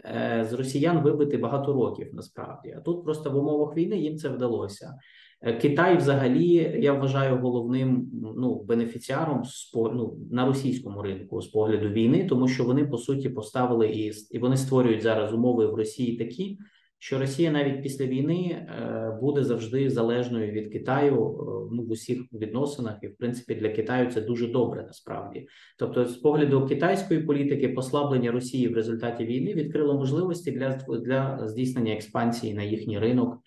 [0.06, 2.10] е, з росіян вибити багато років.
[2.13, 4.93] Насправді, а тут просто в умовах війни їм це вдалося.
[5.41, 9.43] Е, Китай, взагалі, я вважаю головним ну бенефіціаром
[9.76, 14.39] ну, на російському ринку з погляду війни, тому що вони по суті поставили і і
[14.39, 16.58] вони створюють зараз умови в Росії такі
[17.04, 22.22] що Росія навіть після війни е, буде завжди залежною від Китаю е, ну в усіх
[22.34, 25.48] відносинах, і в принципі для Китаю це дуже добре насправді.
[25.78, 30.70] Тобто, з погляду китайської політики, послаблення Росії в результаті війни відкрило можливості для
[31.06, 33.38] для здійснення експансії на їхній ринок.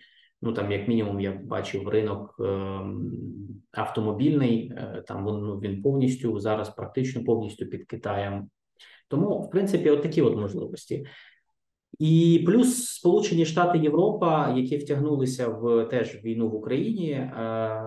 [0.42, 2.44] Ну там, як мінімум, я бачив ринок е,
[3.72, 4.72] автомобільний,
[5.06, 8.48] там він, ну, він повністю зараз практично повністю під Китаєм.
[9.08, 11.06] Тому, в принципі, от такі от можливості.
[11.98, 17.82] І плюс Сполучені Штати Європа, які втягнулися в теж війну в Україні, е,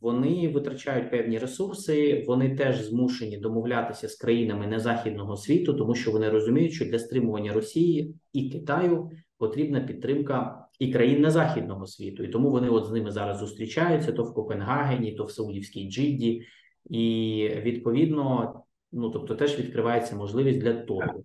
[0.00, 2.24] вони витрачають певні ресурси.
[2.26, 7.52] Вони теж змушені домовлятися з країнами незахідного світу, тому що вони розуміють, що для стримування
[7.52, 12.24] Росії і Китаю потрібна підтримка і країн незахідного світу.
[12.24, 16.42] І тому вони от з ними зараз зустрічаються то в Копенгагені, то в Саудівській Джидді,
[16.90, 18.54] і відповідно,
[18.92, 21.24] ну тобто, теж відкривається можливість для того.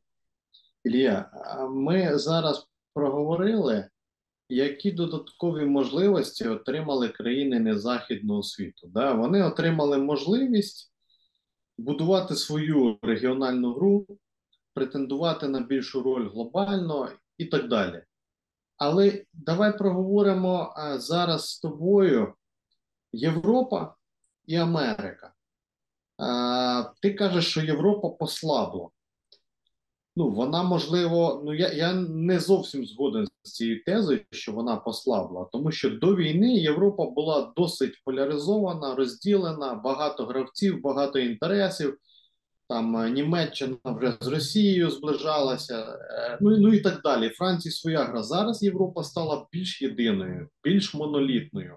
[0.90, 1.32] Ілія,
[1.70, 3.90] ми зараз проговорили,
[4.50, 8.88] які додаткові можливості отримали країни незахідного світу.
[8.88, 9.14] Да?
[9.14, 10.94] Вони отримали можливість
[11.78, 14.08] будувати свою регіональну гру,
[14.74, 18.04] претендувати на більшу роль глобально і так далі.
[18.78, 22.34] Але давай проговоримо зараз з тобою
[23.12, 23.96] Європа
[24.46, 25.34] і Америка.
[27.02, 28.90] Ти кажеш, що Європа послабла
[30.20, 35.46] ну вона можливо, ну я я не зовсім згоден з цією тезою, що вона послабла,
[35.52, 41.98] тому що до війни Європа була досить поляризована, розділена, багато гравців, багато інтересів.
[42.70, 47.30] Там е, Німеччина вже з Росією зближалася, е, ну ну і так далі.
[47.30, 48.24] Франції своя гра.
[48.24, 51.76] Зараз Європа стала більш єдиною, більш монолітною,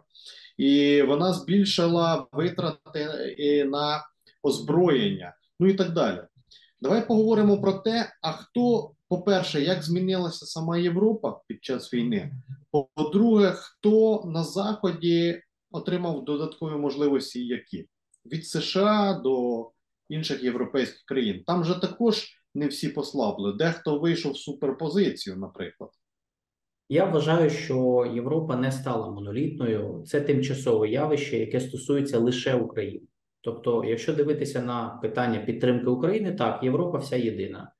[0.58, 3.06] і вона збільшила витрати
[3.70, 4.04] на
[4.42, 6.20] озброєння, ну і так далі.
[6.82, 12.32] Давай поговоримо про те, а хто, по-перше, як змінилася сама Європа під час війни.
[12.70, 17.88] По-друге, хто на Заході отримав додаткові можливості, які
[18.26, 19.70] від США до
[20.08, 21.42] інших європейських країн.
[21.46, 23.52] Там же також не всі послабли.
[23.52, 25.90] Дехто вийшов в суперпозицію, наприклад.
[26.88, 30.04] Я вважаю, що Європа не стала монолітною.
[30.06, 33.06] Це тимчасове явище, яке стосується лише України.
[33.44, 37.72] Тобто, якщо дивитися на питання підтримки України, так Європа вся єдина.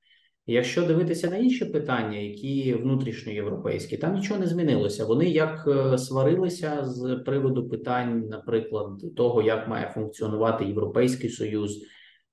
[0.46, 5.04] Якщо дивитися на інші питання, які внутрішньоєвропейські, там нічого не змінилося.
[5.04, 11.82] Вони як е, сварилися з приводу питань, наприклад, того, як має функціонувати Європейський Союз,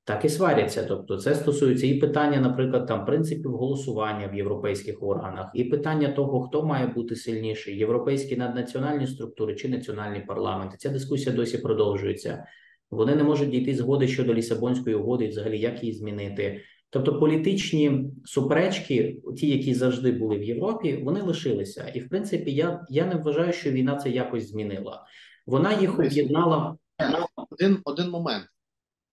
[0.04, 0.84] так і сваряться.
[0.84, 6.42] Тобто, це стосується і питання, наприклад, там принципів голосування в європейських органах, і питання того,
[6.42, 10.78] хто має бути сильніший: європейські наднаціональні структури чи національні парламенти.
[10.78, 12.46] Ця дискусія досі продовжується.
[12.92, 16.62] Вони не можуть дійти згоди щодо Лісабонської угоди, і взагалі як її змінити.
[16.90, 21.88] Тобто політичні суперечки, ті, які завжди були в Європі, вони лишилися.
[21.88, 25.06] І в принципі, я я не вважаю, що війна це якось змінила.
[25.46, 26.78] Вона їх об'єднала.
[27.50, 28.46] Один один момент.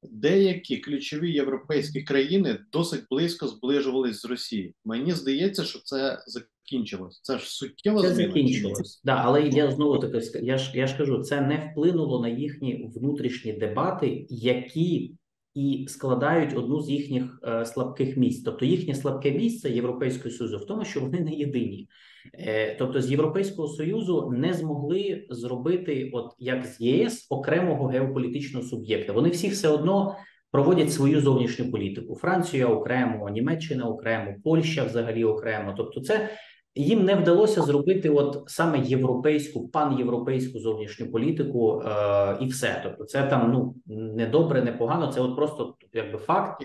[0.03, 4.73] Деякі ключові європейські країни досить близько зближувались з Росією.
[4.85, 6.19] Мені здається, що це
[6.67, 7.21] закінчилось.
[7.23, 9.03] Це ж суттєво це закінчилось.
[9.05, 12.91] Да, але я знову таки я ж я ж кажу, це не вплинуло на їхні
[12.95, 15.15] внутрішні дебати, які
[15.55, 18.43] і складають одну з їхніх е, слабких місць.
[18.45, 21.89] Тобто їхнє слабке місце Європейського союзу в тому, що вони не єдині.
[22.35, 29.13] Е, тобто з Європейського союзу не змогли зробити, от як з ЄС, окремого геополітичного суб'єкта.
[29.13, 30.17] Вони всі все одно
[30.51, 32.15] проводять свою зовнішню політику.
[32.15, 35.75] Франція окремо, Німеччина окремо, Польща взагалі окремо.
[35.77, 36.31] Тобто, це
[36.77, 42.81] їм не вдалося зробити от саме європейську панєвропейську зовнішню політику, е, і все.
[42.85, 43.75] Тобто, це там ну
[44.15, 45.13] не добре, не погано.
[45.13, 46.63] Це от просто якби факт.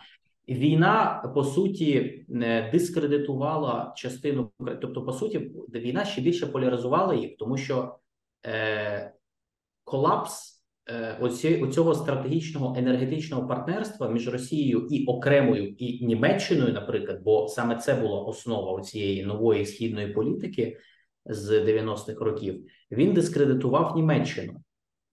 [0.49, 2.25] Війна по суті
[2.71, 7.95] дискредитувала частину, тобто, по суті, війна ще більше поляризувала їх, тому що
[8.45, 9.13] е,
[9.83, 10.50] колапс е,
[11.19, 17.95] оці, цього стратегічного енергетичного партнерства між Росією і окремою і Німеччиною, наприклад, бо саме це
[17.95, 20.77] була основа цієї нової східної політики
[21.25, 22.65] з 90-х років.
[22.91, 24.53] Він дискредитував Німеччину.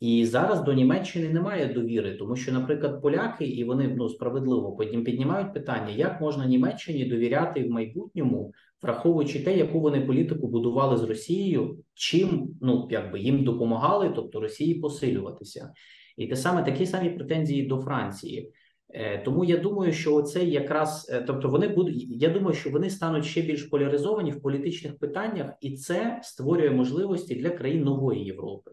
[0.01, 5.05] І зараз до Німеччини немає довіри, тому що, наприклад, поляки, і вони ну справедливо потім
[5.05, 11.03] піднімають питання, як можна Німеччині довіряти в майбутньому, враховуючи те, яку вони політику будували з
[11.03, 15.73] Росією, чим ну якби їм допомагали, тобто Росії посилюватися,
[16.17, 18.53] і те саме такі самі претензії до Франції.
[18.91, 22.05] Е, тому я думаю, що це якраз, е, тобто вони будуть.
[22.09, 27.35] Я думаю, що вони стануть ще більш поляризовані в політичних питаннях, і це створює можливості
[27.35, 28.71] для країн нової Європи.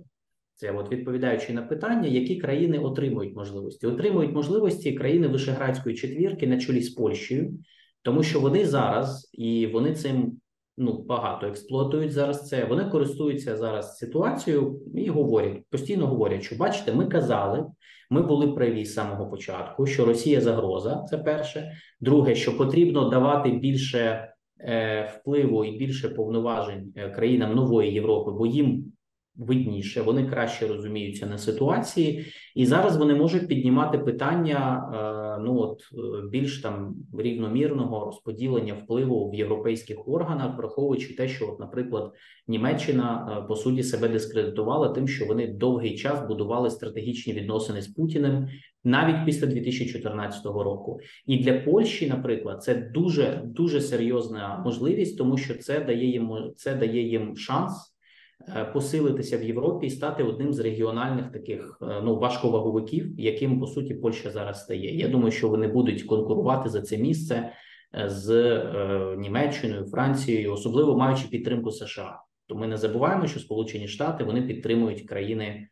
[0.55, 3.87] Це от відповідаючи на питання, які країни отримують можливості.
[3.87, 7.59] Отримують можливості країни Вишеградської четвірки на чолі з Польщею,
[8.01, 10.37] тому що вони зараз і вони цим
[10.77, 12.47] ну багато експлуатують зараз.
[12.47, 17.65] Це вони користуються зараз ситуацією і говорять постійно говорять, що бачите, ми казали,
[18.09, 21.05] ми були праві з самого початку, що Росія загроза.
[21.09, 21.71] Це перше.
[21.99, 28.45] Друге, що потрібно давати більше е, впливу і більше повноважень е, країнам нової Європи, бо
[28.45, 28.94] їм
[29.37, 34.89] видніше, вони краще розуміються на ситуації, і зараз вони можуть піднімати питання
[35.37, 41.49] е, ну от е, більш там рівномірного розподілення впливу в європейських органах, враховуючи те, що,
[41.49, 42.11] от, наприклад,
[42.47, 47.87] Німеччина е, по суті себе дискредитувала тим, що вони довгий час будували стратегічні відносини з
[47.87, 48.47] Путіним.
[48.83, 55.53] Навіть після 2014 року, і для Польщі, наприклад, це дуже дуже серйозна можливість, тому що
[55.57, 57.94] це дає їм це дає їм шанс
[58.73, 63.93] посилитися в Європі і стати одним з регіональних таких е, ну важковаговиків, яким по суті
[63.93, 64.97] Польща зараз стає.
[64.97, 67.51] Я думаю, що вони будуть конкурувати за це місце
[67.95, 68.27] е, з
[69.17, 72.21] Німеччиною, Францією, особливо маючи підтримку США.
[72.47, 75.67] То ми не забуваємо, що Сполучені Штати вони підтримують країни.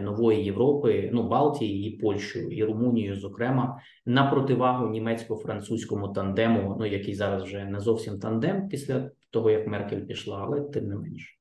[0.00, 7.14] Нової Європи, ну Балтії і Польщу і Румунію, зокрема, на противагу німецько-французькому тандему, ну який
[7.14, 11.37] зараз вже не зовсім тандем після того як Меркель пішла, але тим не менше.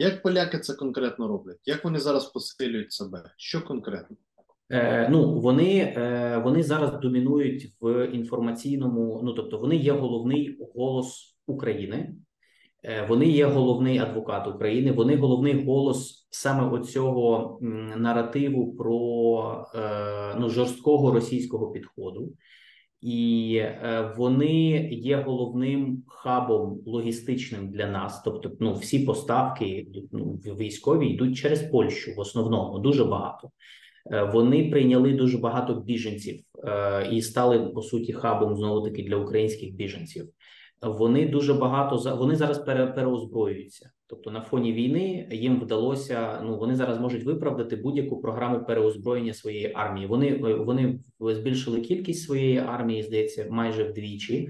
[0.00, 1.58] Як поляки це конкретно роблять?
[1.66, 3.30] Як вони зараз посилюють себе?
[3.36, 4.16] Що конкретно?
[4.70, 9.20] Е, Ну вони е, вони зараз домінують в інформаційному.
[9.24, 12.14] Ну тобто, вони є головний голос України,
[12.84, 14.92] е, вони є головний адвокат України.
[14.92, 17.58] Вони головний голос саме оцього
[17.96, 22.32] наративу про е, ну жорсткого російського підходу
[23.00, 28.22] і е, вони є головним хабом логістичним для нас.
[28.22, 33.50] Тобто, ну всі поставки ну, військові йдуть через Польщу в основному дуже багато.
[34.12, 39.16] Е, вони прийняли дуже багато біженців е, і стали по суті хабом знову таки для
[39.16, 40.28] українських біженців.
[40.82, 42.58] Вони дуже багато вони зараз
[42.94, 43.90] переозброюються.
[44.06, 46.40] Тобто на фоні війни їм вдалося.
[46.44, 50.06] Ну вони зараз можуть виправдати будь-яку програму переозброєння своєї армії.
[50.06, 54.48] Вони вони збільшили кількість своєї армії, здається, майже вдвічі,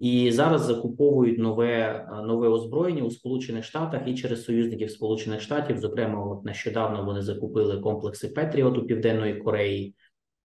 [0.00, 5.78] і зараз закуповують нове нове озброєння у Сполучених Штатах і через союзників Сполучених Штатів.
[5.78, 9.94] Зокрема, от нещодавно вони закупили комплекси Петріот у Південної Кореї.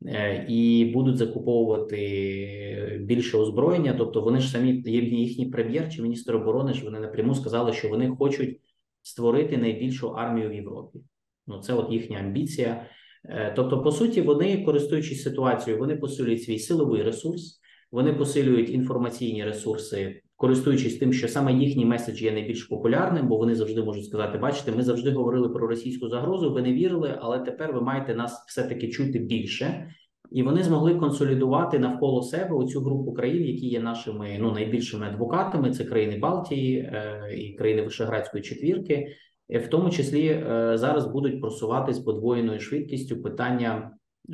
[0.05, 3.95] Е, і будуть закуповувати більше озброєння.
[3.97, 8.09] Тобто, вони ж самі їхній прем'єр чи міністр оборони ж вони напряму сказали, що вони
[8.09, 8.59] хочуть
[9.01, 10.99] створити найбільшу армію в Європі.
[11.47, 12.85] Ну це от їхня амбіція.
[13.25, 17.59] Е, тобто, по суті, вони користуючись ситуацією, вони посилюють свій силовий ресурс,
[17.91, 20.21] вони посилюють інформаційні ресурси.
[20.39, 24.71] Користуючись тим, що саме їхній меседж є найбільш популярним, бо вони завжди можуть сказати: бачите,
[24.71, 28.87] ми завжди говорили про російську загрозу, ви не вірили, але тепер ви маєте нас все-таки
[28.87, 29.89] чути більше,
[30.31, 35.71] і вони змогли консолідувати навколо себе оцю групу країн, які є нашими ну найбільшими адвокатами.
[35.71, 39.07] Це країни Балтії е, і країни Вишеградської четвірки,
[39.49, 43.91] в тому числі е, зараз будуть просувати з подвоєною швидкістю питання,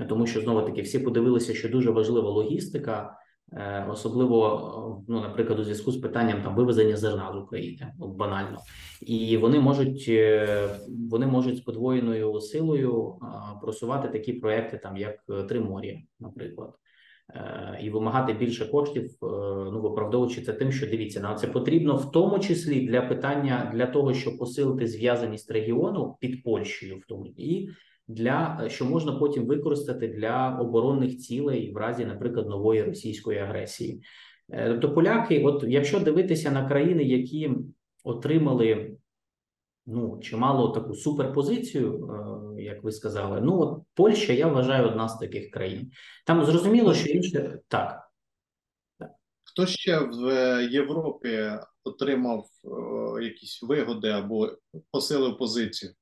[0.10, 3.18] тому що знову таки всі подивилися, що дуже важлива логістика.
[3.54, 8.58] Е, особливо, ну, наприклад, у зв'язку з питанням там вивезення зерна з України, банально,
[9.02, 10.70] і вони можуть е,
[11.10, 13.16] вони можуть з подвоєною силою
[13.62, 16.74] просувати такі проекти, там як е, Тримор'я, наприклад,
[17.82, 19.12] і вимагати більше коштів,
[19.72, 23.86] ну виправдовуючи це тим, що дивіться, на це потрібно в тому числі для питання для
[23.86, 27.70] того, щоб посилити зв'язаність регіону під Польщею, в тому і
[28.08, 34.04] для е, що можна потім використати для оборонних цілей в разі, наприклад, нової російської агресії.
[34.50, 37.52] Е, тобто, поляки, от якщо дивитися на країни, які
[38.04, 38.98] отримали
[39.88, 42.10] ну чимало таку суперпозицію,
[42.58, 45.92] е, як ви сказали, ну от Польща, я вважаю, одна з таких країн.
[46.26, 48.02] Там зрозуміло, що інше так.
[49.44, 51.52] Хто ще в Європі
[51.84, 52.46] отримав
[53.22, 54.52] якісь вигоди або
[54.92, 55.94] посилив позицію?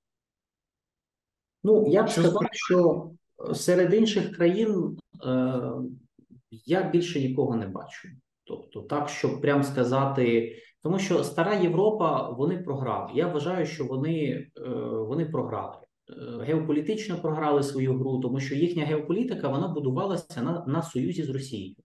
[1.63, 3.09] Ну, я б Що сказав, що
[3.53, 5.61] серед інших країн е,
[6.65, 8.07] я більше нікого не бачу.
[8.43, 13.11] Тобто, так, щоб прям сказати, тому що стара Європа вони програли.
[13.15, 14.69] Я вважаю, що вони, е,
[15.07, 15.75] вони програли.
[16.09, 21.29] Е, Геополітично програли свою гру, тому що їхня геополітика вона будувалася на, на союзі з
[21.29, 21.75] Росією,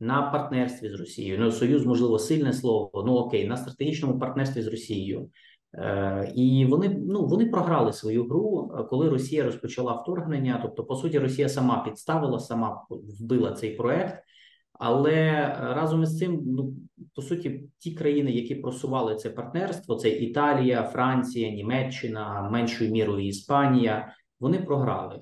[0.00, 1.38] на партнерстві з Росією.
[1.38, 3.04] Ну, союз, можливо, сильне слово.
[3.06, 5.30] Ну окей, на стратегічному партнерстві з Росією.
[5.74, 10.58] Е, І вони ну вони програли свою гру, е, коли Росія розпочала вторгнення.
[10.62, 14.24] Тобто, по суті, Росія сама підставила, сама вбила цей проект.
[14.72, 16.74] Але е, разом із цим, ну
[17.14, 24.14] по суті, ті країни, які просували це партнерство, це Італія, Франція, Німеччина, меншою мірою Іспанія.
[24.40, 25.20] Вони програли.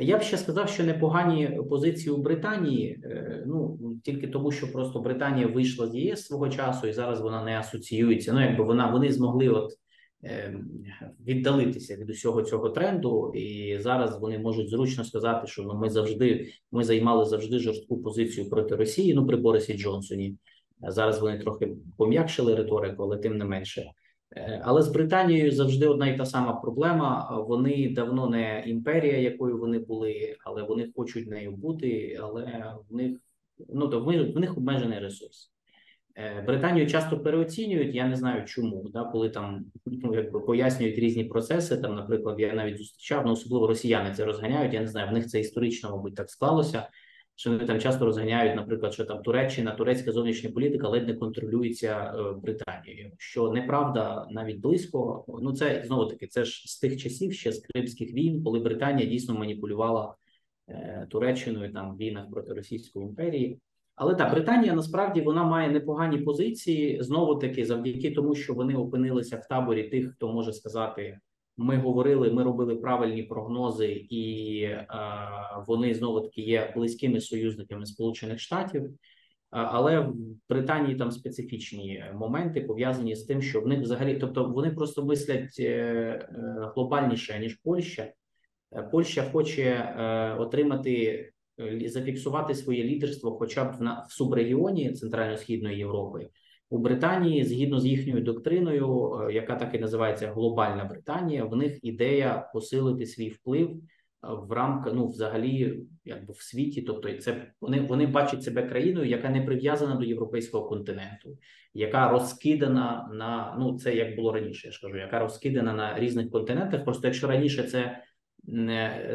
[0.00, 3.02] Я б ще сказав, що непогані позиції у Британії.
[3.46, 7.58] Ну тільки тому, що просто Британія вийшла з ЄС свого часу, і зараз вона не
[7.58, 8.32] асоціюється.
[8.32, 9.72] Ну, якби вона вони змогли от
[11.26, 16.52] віддалитися від усього цього тренду, і зараз вони можуть зручно сказати, що ну ми завжди
[16.72, 19.14] ми займали завжди жорстку позицію проти Росії.
[19.14, 20.36] Ну при Борисі Джонсоні.
[20.82, 23.84] Зараз вони трохи пом'якшили риторику, але тим не менше.
[24.36, 27.36] Е, Але з Британією завжди одна і та сама проблема.
[27.48, 32.18] Вони давно не імперія, якою вони були, але вони хочуть нею бути.
[32.22, 33.18] Але в них
[33.68, 35.52] ну то в них обмежений ресурс.
[36.18, 37.94] Е, Британію часто переоцінюють.
[37.94, 38.88] Я не знаю чому.
[38.88, 41.76] Да, коли там ну, якби пояснюють різні процеси.
[41.76, 44.74] Там, наприклад, я навіть зустрічав, ну особливо росіяни це розганяють.
[44.74, 46.88] Я не знаю, в них це історично, мабуть, так склалося.
[47.38, 52.14] Що вони там часто розганяють, наприклад, що там Туреччина, турецька зовнішня політика ледь не контролюється
[52.16, 55.24] е, Британією, що неправда навіть близько.
[55.42, 59.08] Ну це знову таки, це ж з тих часів, ще з Кримських війн, коли Британія
[59.08, 60.14] дійсно маніпулювала
[60.68, 63.60] е, Туреччиною там в війнах проти Російської імперії.
[63.96, 69.36] Але так, Британія насправді вона має непогані позиції знову таки завдяки тому, що вони опинилися
[69.36, 71.18] в таборі тих, хто може сказати.
[71.56, 74.86] Ми говорили, ми робили правильні прогнози, і е,
[75.66, 78.90] вони знову таки є близькими союзниками Сполучених Штатів.
[79.50, 80.14] Але в
[80.48, 85.56] Британії там специфічні моменти пов'язані з тим, що в них взагалі, тобто вони просто мислять
[85.60, 86.28] е, е,
[86.74, 88.12] глобальніше ніж Польща.
[88.76, 91.32] Е, Польща хоче е, отримати е,
[91.86, 96.28] зафіксувати своє лідерство, хоча б в на субрегіоні Центрально-східної Європи.
[96.70, 101.78] У Британії, згідно з їхньою доктриною, е, яка так і називається Глобальна Британія, в них
[101.82, 103.78] ідея посилити свій вплив е,
[104.22, 106.82] в рамках, ну взагалі, якби в світі.
[106.82, 111.38] Тобто, це вони, вони бачать себе країною, яка не прив'язана до європейського континенту,
[111.74, 114.66] яка розкидана на ну це як було раніше.
[114.66, 116.84] Я ж кажу, яка розкидана на різних континентах.
[116.84, 118.02] Просто якщо раніше це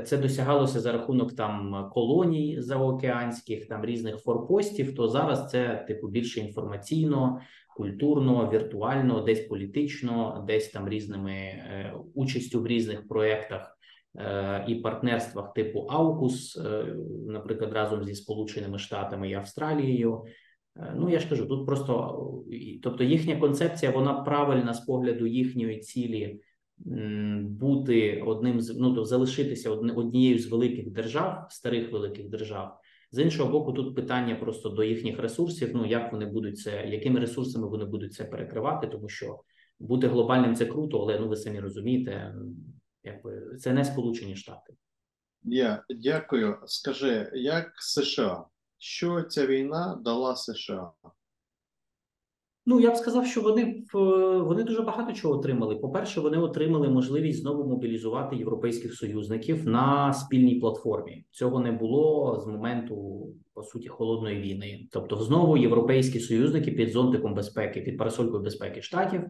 [0.06, 6.40] це досягалося за рахунок там колоній заокеанських, там різних форпостів, то зараз це типу більше
[6.40, 7.42] інформаційно,
[7.76, 13.78] культурно, віртуально, десь політично, десь там різними е, участю в різних проєктах
[14.18, 16.86] е, і партнерствах типу Аукус, е,
[17.28, 20.24] наприклад, разом зі Сполученими Штатами і Австралією.
[20.78, 22.24] Е, Ну, я ж кажу, тут просто
[22.84, 26.40] тобто їхня концепція, вона правильна з погляду їхньої цілі
[27.42, 32.80] бути одним з ну то залишитися однією з великих держав, старих великих держав.
[33.12, 35.72] З іншого боку, тут питання просто до їхніх ресурсів.
[35.74, 39.40] Ну як вони будуть це, якими ресурсами вони будуть це перекривати, тому що
[39.80, 42.36] бути глобальним це круто, але ну ви самі розумієте,
[43.04, 44.74] якби це не Сполучені Штати.
[45.44, 46.58] Я дякую.
[46.66, 48.46] Скажи, як США?
[48.78, 50.92] Що ця війна дала США?
[52.66, 53.62] Ну, я б сказав, що вони
[53.96, 53.98] е,
[54.38, 55.76] вони дуже багато чого отримали.
[55.76, 61.26] По-перше, вони отримали можливість знову мобілізувати європейських союзників на спільній платформі.
[61.32, 64.88] Цього не було з моменту по суті холодної війни.
[64.92, 69.22] Тобто, знову європейські союзники під зонтиком безпеки, під парасолькою безпеки штатів.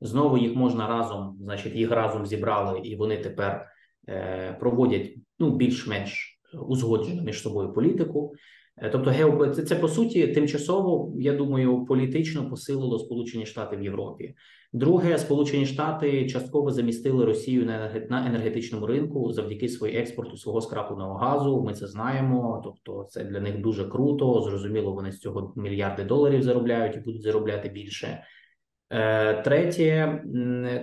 [0.00, 3.66] Знову їх можна разом, значить, їх разом зібрали, і вони тепер
[4.08, 8.34] е, проводять ну більш-менш узгоджену між собою політику.
[8.76, 9.54] Е, Тобто, геоп...
[9.54, 14.34] це, це по суті тимчасово, я думаю, політично посилило Сполучені Штати в Європі.
[14.72, 20.60] Друге, Сполучені Штати частково замістили Росію на енерге- на енергетичному ринку завдяки своєму експорту свого
[20.60, 21.62] скрапленого газу.
[21.62, 22.60] Ми це знаємо.
[22.64, 24.42] Тобто, це для них дуже круто.
[24.42, 28.22] Зрозуміло, вони з цього мільярди доларів заробляють і будуть заробляти більше.
[28.94, 30.22] Е, Третє,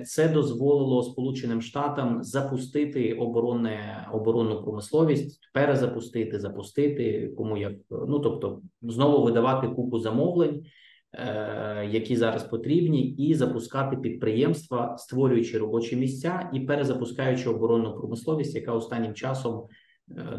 [0.05, 9.23] це дозволило Сполученим Штатам запустити оборонне оборонну промисловість, перезапустити, запустити кому як ну тобто знову
[9.23, 10.65] видавати купу замовлень,
[11.13, 18.71] е, які зараз потрібні, і запускати підприємства, створюючи робочі місця і перезапускаючи оборонну промисловість, яка
[18.71, 19.67] останнім часом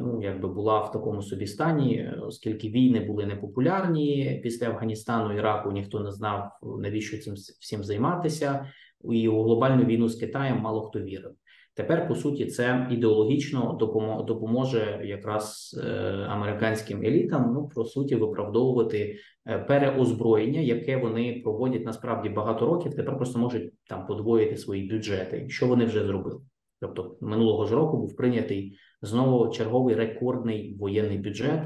[0.00, 5.72] ну якби була в такому собі стані, е, оскільки війни були непопулярні після Афганістану, Іраку
[5.72, 8.66] ніхто не знав навіщо цим всім займатися,
[9.10, 11.32] і у глобальну війну з Китаєм мало хто вірив.
[11.74, 15.90] Тепер, по суті, це ідеологічно допомо- допоможе якраз е,
[16.28, 22.94] американським елітам, ну, по суті, виправдовувати е, переозброєння, яке вони проводять насправді багато років.
[22.94, 26.40] Тепер просто можуть там подвоїти свої бюджети, що вони вже зробили.
[26.80, 31.62] Тобто минулого ж року був прийнятий знову черговий рекордний воєнний бюджет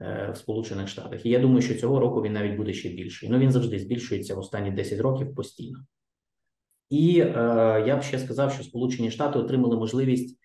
[0.00, 1.26] е, в Сполучених Штатах.
[1.26, 3.28] І я думаю, що цього року він навіть буде ще більший.
[3.28, 5.78] Ну він завжди збільшується в останні 10 років постійно.
[6.90, 7.34] І е,
[7.86, 10.38] я б ще сказав, що Сполучені Штати отримали можливість,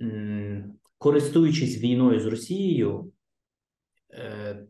[0.00, 3.12] м, користуючись війною з Росією,
[4.12, 4.66] е,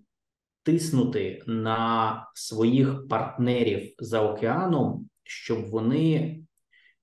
[0.62, 6.40] тиснути на своїх партнерів за океаном, щоб вони,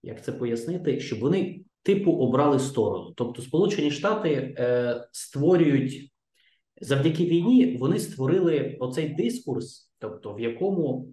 [0.03, 3.13] як це пояснити, щоб вони типу обрали сторону.
[3.15, 6.11] Тобто, Сполучені Штати е, створюють
[6.81, 11.07] завдяки війні, вони створили оцей дискурс, тобто в якому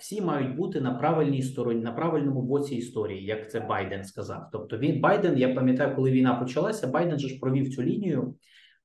[0.00, 4.48] всі мають бути на правильній стороні, на правильному боці історії, як це Байден сказав.
[4.52, 8.34] Тобто, він Байден, я пам'ятаю, коли війна почалася, Байден же ж провів цю лінію,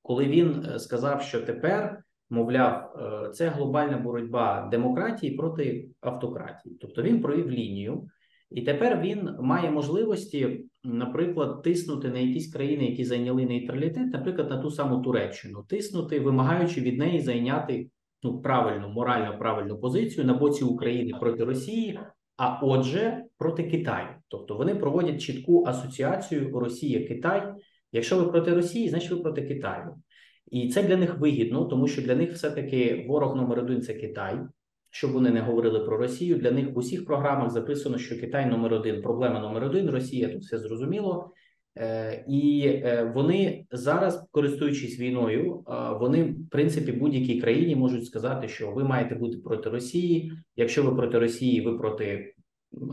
[0.02, 2.02] коли він е, сказав, що тепер.
[2.30, 6.76] Мовляв, е, це глобальна боротьба демократії проти автократії.
[6.80, 8.06] Тобто він провів лінію,
[8.50, 10.64] і тепер він має можливості,
[10.94, 16.80] наприклад, тиснути на якісь країни, які зайняли нейтралітет, наприклад, на ту саму Туреччину, тиснути, вимагаючи
[16.80, 17.90] від неї зайняти
[18.22, 22.00] ну правильну, морально правильну позицію на боці України проти Росії,
[22.36, 24.08] а отже, проти Китаю.
[24.28, 27.52] Тобто вони проводять чітку асоціацію Росія-Китай.
[27.92, 29.94] Якщо ви проти Росії, значить ви проти Китаю.
[30.50, 34.40] І це для них вигідно, тому що для них все-таки ворог номер один це Китай.
[34.98, 38.74] Щоб вони не говорили про Росію, для них в усіх програмах записано, що Китай номер
[38.74, 41.32] один, проблема номер один, Росія тут все зрозуміло.
[41.76, 48.48] Е, І е, вони зараз, користуючись війною, е, вони в принципі будь-якій країні можуть сказати,
[48.48, 50.32] що ви маєте бути проти Росії.
[50.56, 52.34] Якщо ви проти Росії, ви проти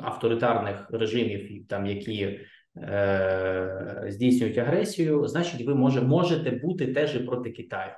[0.03, 2.39] авторитарних режимів, там які
[2.78, 7.91] е, здійснюють агресію, значить, ви може, можете бути теж і проти Китаю.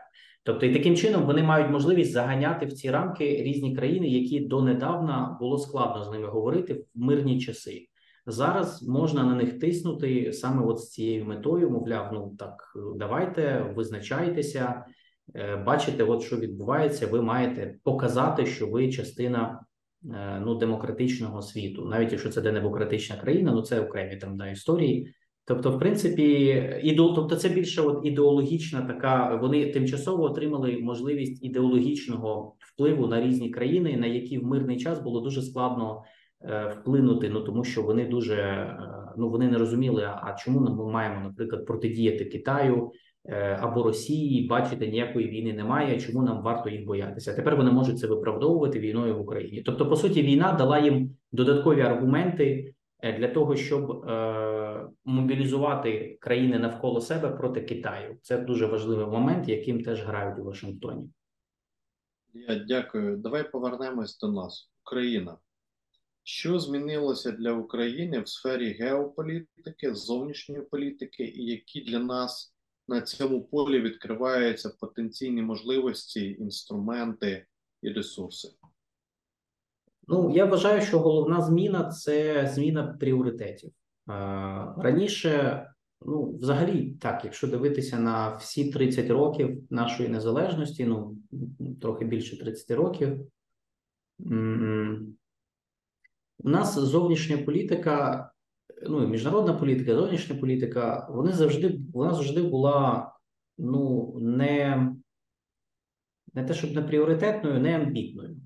[0.44, 5.38] Тобто, і таким чином вони мають можливість заганяти в ці рамки різні країни, які донедавна
[5.40, 7.88] було складно з ними говорити в мирні часи.
[8.30, 14.86] Зараз можна на них тиснути саме от з цією метою, мовляв, ну так давайте визначайтеся,
[15.36, 17.08] е, бачите, от що відбувається.
[17.08, 19.66] Ви маєте показати, що ви частина
[20.16, 25.14] е, ну демократичного світу, навіть якщо це демократична країна, ну це окремі там да, історії.
[25.48, 26.24] Тобто, в принципі,
[26.84, 29.36] ідеол, тобто це більше от ідеологічна така.
[29.36, 35.22] Вони тимчасово отримали можливість ідеологічного впливу на різні країни, на які в мирний час було
[35.22, 36.04] дуже складно
[36.42, 37.30] е, вплинути.
[37.30, 38.78] Ну тому що вони дуже е,
[39.18, 42.92] ну вони не розуміли, а чому ми маємо, наприклад, протидіяти Китаю
[43.26, 46.00] е, або Росії, бачите, ніякої війни немає.
[46.00, 47.34] Чому нам варто їх боятися?
[47.34, 49.62] Тепер вони можуть це виправдовувати війною в Україні.
[49.62, 52.74] Тобто, по суті, війна дала їм додаткові аргументи.
[53.00, 58.18] Е, для того, щоб е, мобілізувати країни навколо себе проти Китаю.
[58.22, 61.10] Це дуже важливий момент, яким теж грають у Вашингтоні.
[62.34, 63.18] Я дякую.
[63.18, 64.72] Давай повернемось до нас.
[64.86, 65.38] Україна.
[66.24, 72.54] Що змінилося для України в сфері геополітики, зовнішньої політики, і які для нас
[72.88, 77.46] на цьому полі відкриваються потенційні можливості, інструменти
[77.82, 78.50] і ресурси?
[80.08, 83.72] Ну, я вважаю, що головна зміна це зміна пріоритетів.
[84.78, 85.66] Раніше,
[86.06, 91.18] ну, взагалі, так, якщо дивитися на всі 30 років нашої незалежності, ну
[91.82, 93.28] трохи більше 30 років,
[96.40, 98.32] у нас зовнішня політика,
[98.84, 103.12] ну міжнародна політика, зовнішня політика, вони завжди вона завжди була
[103.58, 104.90] ну, не,
[106.34, 108.38] не те, щоб не пріоритетною, не амбітною.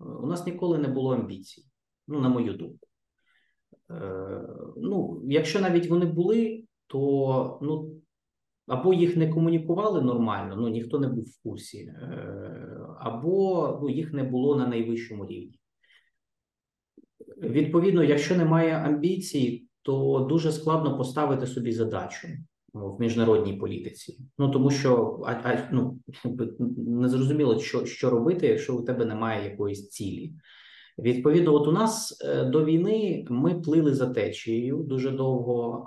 [0.00, 1.64] У нас ніколи не було амбіцій,
[2.08, 2.88] ну, на мою думку.
[3.90, 4.40] Е,
[4.76, 8.00] ну, якщо навіть вони були, то ну,
[8.66, 14.12] або їх не комунікували нормально, ну ніхто не був в курсі, е, або ну, їх
[14.12, 15.58] не було на найвищому рівні.
[17.36, 22.28] Відповідно, якщо немає амбіцій, то дуже складно поставити собі задачу
[22.72, 24.18] в міжнародній політиці.
[24.38, 25.98] Ну тому що а, а, ну,
[26.76, 30.32] не зрозуміло, що що робити, якщо у тебе немає якоїсь цілі.
[30.98, 35.86] Відповідно, от у нас е, до війни ми плили за течією дуже довго.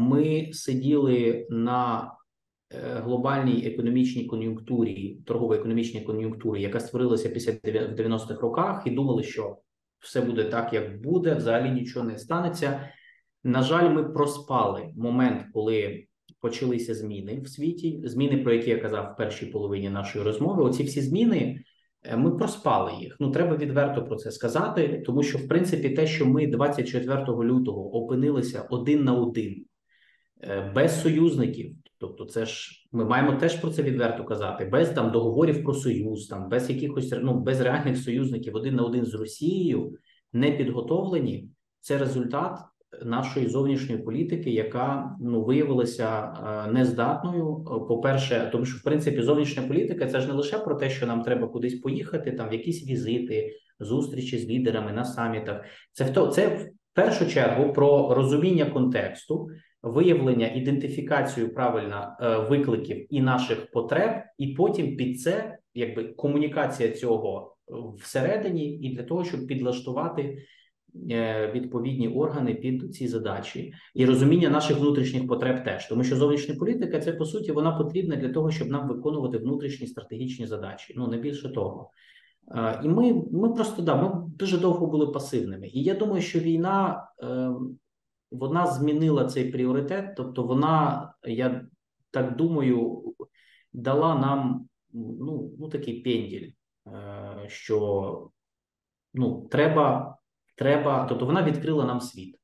[0.00, 2.12] Ми сиділи на
[2.70, 9.56] е, глобальній економічній кон'юнктурі, торгово-економічній кон'юнктурі, яка створилася після 90-х роках, і думали, що
[10.00, 12.88] все буде так, як буде, взагалі нічого не станеться.
[13.44, 16.06] На жаль, ми проспали момент, коли
[16.40, 18.02] почалися зміни в світі.
[18.04, 20.62] Зміни, про які я казав в першій половині нашої розмови.
[20.64, 21.64] Оці всі зміни
[22.04, 23.16] Е, Ми проспали їх.
[23.20, 27.94] Ну треба відверто про це сказати, тому що в принципі те, що ми 24 лютого
[27.96, 29.64] опинилися один на один
[30.42, 35.10] е, без союзників, тобто, це ж ми маємо теж про це відверто казати, без там
[35.10, 39.92] договорів про союз, там без якихось ну без реальних союзників один на один з Росією,
[40.32, 41.48] не підготовлені.
[41.80, 42.58] Це результат
[43.04, 46.34] нашої зовнішньої політики, яка ну виявилася
[46.68, 47.64] е, нездатною.
[47.88, 51.06] По перше, тому що в принципі зовнішня політика це ж не лише про те, що
[51.06, 55.64] нам треба кудись поїхати, там в якісь візити, зустрічі з лідерами на самітах.
[55.92, 59.48] Це в то це в першу чергу про розуміння контексту,
[59.82, 67.56] виявлення, ідентифікацію правильно е, викликів і наших потреб, і потім під це якби комунікація цього
[68.02, 70.38] всередині, і для того, щоб підлаштувати е,
[71.54, 77.00] відповідні органи під ці задачі і розуміння наших внутрішніх потреб теж, тому що зовнішня політика
[77.00, 80.94] це по суті вона потрібна для того, щоб нам виконувати внутрішні стратегічні задачі.
[80.96, 81.90] Ну не більше того.
[82.56, 85.68] Е, І ми ми просто да, ми дуже довго були пасивними.
[85.68, 87.50] І я думаю, що війна е,
[88.30, 91.66] вона змінила цей пріоритет, тобто вона, я
[92.10, 93.02] так думаю,
[93.72, 96.50] дала нам ну, ну такий пенділь,
[96.86, 98.30] е, що
[99.14, 100.16] ну, треба,
[100.54, 102.36] треба, тобто вона відкрила нам світ,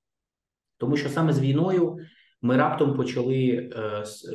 [0.79, 1.99] тому що саме з війною.
[2.43, 3.71] Ми раптом почали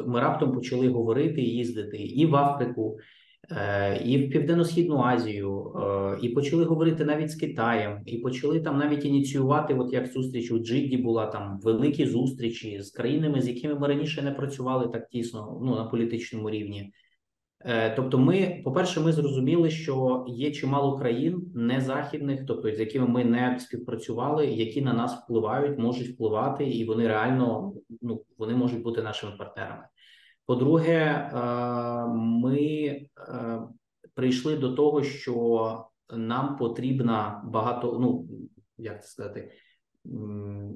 [0.06, 2.98] ми раптом почали говорити і їздити і в Африку,
[4.06, 5.74] і в Південно-Східну Азію,
[6.22, 10.60] і почали говорити навіть з Китаєм, і почали там навіть ініціювати, от як зустріч у
[10.60, 15.60] Джидді була там великі зустрічі з країнами, з якими ми раніше не працювали так тісно
[15.64, 16.92] ну, на політичному рівні.
[17.96, 23.60] Тобто, ми, по-перше, ми зрозуміли, що є чимало країн незахідних, тобто з якими ми не
[23.60, 29.32] співпрацювали, які на нас впливають, можуть впливати, і вони реально ну вони можуть бути нашими
[29.38, 29.84] партнерами.
[30.46, 31.30] По-друге,
[32.16, 33.02] ми
[34.14, 38.28] прийшли до того, що нам потрібна багато, ну
[38.78, 39.52] як це сказати,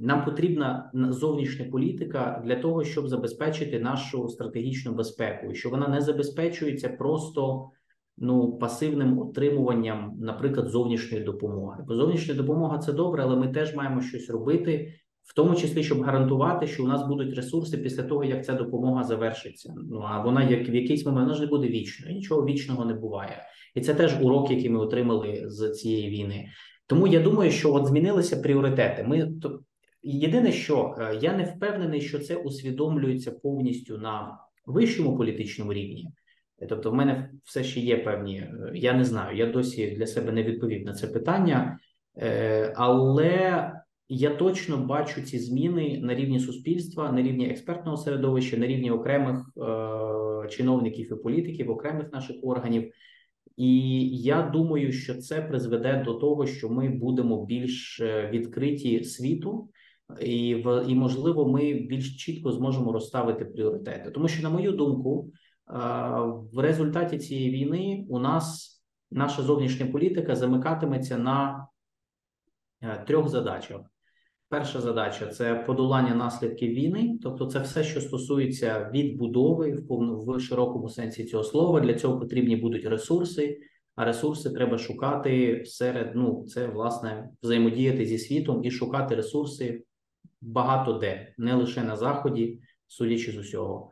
[0.01, 6.01] нам потрібна зовнішня політика для того, щоб забезпечити нашу стратегічну безпеку, і що вона не
[6.01, 7.69] забезпечується просто
[8.17, 11.83] ну пасивним отримуванням, наприклад, зовнішньої допомоги.
[11.87, 16.01] Бо зовнішня допомога це добре, але ми теж маємо щось робити, в тому числі, щоб
[16.01, 19.73] гарантувати, що у нас будуть ресурси після того, як ця допомога завершиться.
[19.91, 22.93] Ну а вона як в якийсь момент вона ж не буде вічною, нічого вічного не
[22.93, 23.43] буває,
[23.75, 26.45] і це теж урок, який ми отримали з цієї війни.
[26.89, 29.03] Тому я думаю, що от змінилися пріоритети.
[29.03, 29.59] Ми то
[30.03, 36.09] єдине, що я не впевнений, що це усвідомлюється повністю на вищому політичному рівні.
[36.69, 38.47] Тобто, в мене все ще є певні.
[38.73, 41.79] Я не знаю, я досі для себе не відповів на це питання,
[42.75, 43.71] але
[44.07, 49.45] я точно бачу ці зміни на рівні суспільства, на рівні експертного середовища, на рівні окремих
[50.49, 52.91] чиновників і політиків, окремих наших органів.
[53.59, 59.69] І я думаю, що це призведе до того, що ми будемо більш е, відкриті світу,
[60.21, 64.11] і в і можливо, ми більш чітко зможемо розставити пріоритети.
[64.11, 65.31] Тому що, на мою думку,
[66.53, 68.75] в результаті цієї війни у нас
[69.11, 71.67] наша зовнішня політика замикатиметься на
[72.81, 73.81] е, трьох задачах.
[74.49, 80.39] Перша задача це подолання наслідків війни, тобто це все, що стосується відбудови в повну в
[80.39, 81.79] широкому сенсі цього слова.
[81.79, 83.59] Для цього потрібні будуть ресурси,
[83.95, 89.83] а ресурси треба шукати серед ну це власне взаємодіяти зі світом і шукати ресурси
[90.41, 93.91] багато де, не лише на заході, судячи з усього.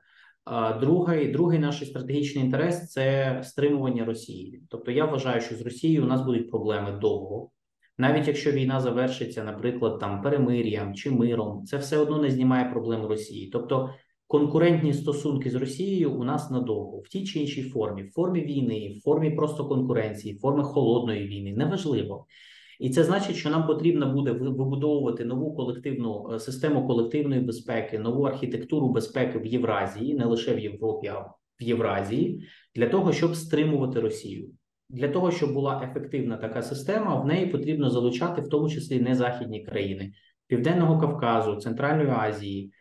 [0.80, 4.64] Другий, другий наш стратегічний інтерес це стримування Росії.
[4.70, 7.50] Тобто, я вважаю, що з Росією у нас будуть проблеми довго.
[7.98, 13.06] Навіть якщо війна завершиться, наприклад, там перемир'ям чи миром, це все одно не знімає проблем
[13.06, 13.50] Росії.
[13.54, 13.90] Тобто
[14.28, 18.96] конкурентні стосунки з Росією у нас надовго в тій чи іншій формі, в формі війни,
[18.98, 22.26] в формі просто конкуренції, в формі холодної війни, неважливо.
[22.80, 28.24] І це значить, що нам потрібно буде вибудовувати нову колективну е, систему колективної безпеки, нову
[28.24, 31.20] архітектуру безпеки в Євразії, не лише в Європі, а
[31.60, 32.44] в Євразії,
[32.76, 34.50] для того, щоб стримувати Росію.
[34.90, 39.64] Для того, щоб була ефективна така система, в неї потрібно залучати в тому числі незахідні
[39.66, 40.14] країни
[40.48, 42.72] Південного Кавказу, Центральної Азії,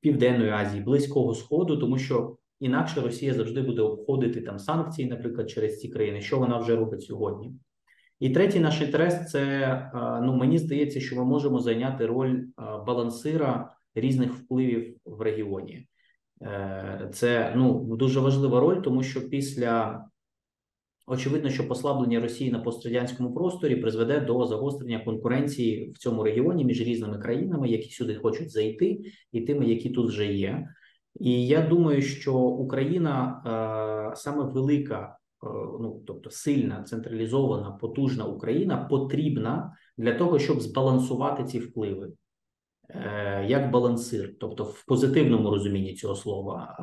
[0.00, 5.80] Південної Азії, Близького Сходу, тому що інакше Росія завжди буде обходити там санкції, наприклад, через
[5.80, 7.52] ці країни, що вона вже робить сьогодні.
[8.20, 9.90] І третій наш інтерес це
[10.22, 12.42] ну мені здається, що ми можемо зайняти роль
[12.86, 15.88] балансира різних впливів в регіоні.
[16.42, 20.04] Е, це ну дуже важлива роль, тому що після
[21.06, 26.80] Очевидно, що послаблення Росії на пострадянському просторі призведе до загострення конкуренції в цьому регіоні між
[26.80, 29.00] різними країнами, які сюди хочуть зайти,
[29.32, 30.68] і тими, які тут вже є.
[31.20, 33.42] І я думаю, що Україна
[34.12, 35.18] е, саме велика
[35.80, 42.12] ну тобто сильна, централізована, потужна Україна потрібна для того, щоб збалансувати ці впливи.
[42.90, 46.76] Е, як балансир, тобто в позитивному розумінні цього слова,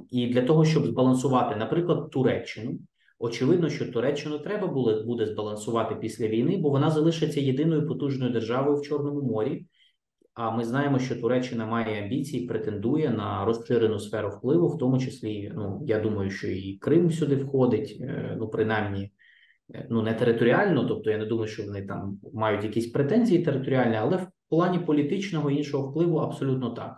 [0.00, 2.78] е, і для того, щоб збалансувати, наприклад, Туреччину.
[3.18, 8.76] Очевидно, що Туреччину треба було буде збалансувати після війни, бо вона залишиться єдиною потужною державою
[8.76, 9.66] в Чорному морі.
[10.34, 15.52] А ми знаємо, що Туреччина має амбіції, претендує на розширену сферу впливу, в тому числі,
[15.54, 19.12] ну я думаю, що і Крим сюди входить, е, ну принаймні,
[19.90, 24.16] ну не територіально, тобто я не думаю, що вони там мають якісь претензії територіальні, але
[24.16, 26.96] в плані політичного іншого впливу абсолютно так.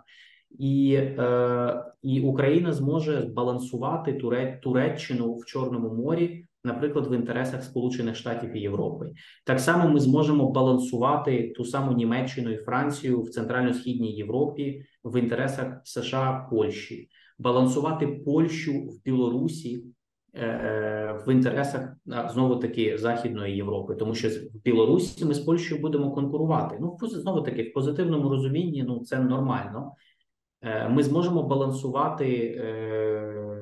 [0.59, 8.15] І е, і Україна зможе збалансувати Туре, Туреччину в Чорному морі, наприклад, в інтересах Сполучених
[8.15, 9.11] Штатів і Європи.
[9.45, 15.81] Так само ми зможемо балансувати ту саму Німеччину і Францію в центрально-східній Європі в інтересах
[15.83, 19.83] США Польщі, балансувати Польщу в Білорусі
[20.33, 25.81] Е, е, в інтересах знову таки Західної Європи, тому що в Білорусі ми з Польщею
[25.81, 26.77] будемо конкурувати.
[26.81, 29.91] Ну знову таки в позитивному розумінні, ну це нормально.
[30.61, 32.57] Е, ми зможемо балансувати.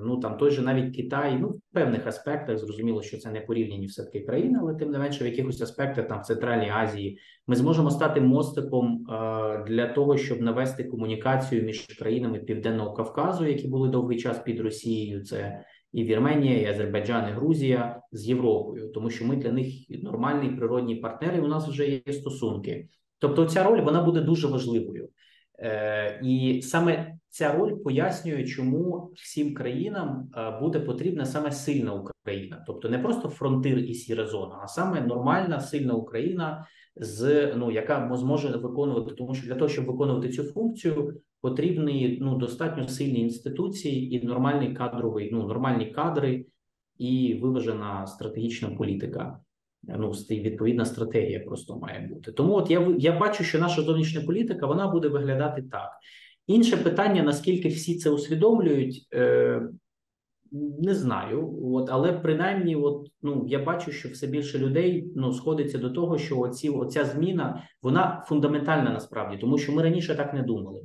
[0.03, 3.85] Ну там той же навіть Китай, ну в певних аспектах зрозуміло, що це не порівняні
[3.85, 7.55] все таки країни, але тим не менше, в якихось аспектах там в Центральній Азії ми
[7.55, 9.05] зможемо стати мостиком
[9.67, 15.23] для того, щоб навести комунікацію між країнами Південного Кавказу, які були довгий час під Росією.
[15.23, 20.49] Це і Вірменія, і Азербайджан, і Грузія з Європою, тому що ми для них нормальні
[20.49, 21.37] природні партнери.
[21.37, 22.87] і У нас вже є стосунки.
[23.19, 25.09] Тобто, ця роль вона буде дуже важливою,
[25.61, 32.63] Е, і саме ця роль пояснює, чому всім країнам е, буде потрібна саме сильна Україна,
[32.67, 38.11] тобто не просто фронтир і сіра зона, а саме нормальна сильна Україна, з ну яка
[38.15, 44.15] зможе виконувати, тому що для того, щоб виконувати цю функцію, потрібні ну достатньо сильні інституції
[44.15, 46.45] і нормальний кадровий, ну нормальні кадри
[46.97, 49.39] і виважена стратегічна політика.
[49.83, 52.31] Ну, відповідна стратегія просто має бути.
[52.31, 55.89] Тому от я я бачу, що наша зовнішня політика вона буде виглядати так.
[56.47, 59.61] Інше питання: наскільки всі це усвідомлюють, е,
[60.79, 61.59] не знаю.
[61.63, 66.17] От, але принаймні, от ну я бачу, що все більше людей ну сходиться до того,
[66.17, 70.81] що оці оця зміна вона фундаментальна насправді, тому що ми раніше так не думали.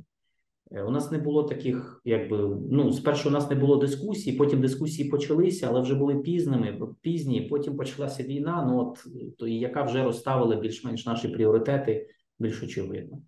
[0.71, 2.37] Е, у нас не було таких, якби
[2.71, 7.41] ну спершу у нас не було дискусій, потім дискусії почалися, але вже були пізними, пізні.
[7.41, 8.65] Потім почалася війна.
[8.67, 9.05] Ну от
[9.37, 12.09] то яка вже розставила більш-менш наші пріоритети,
[12.39, 13.21] більш очевидно.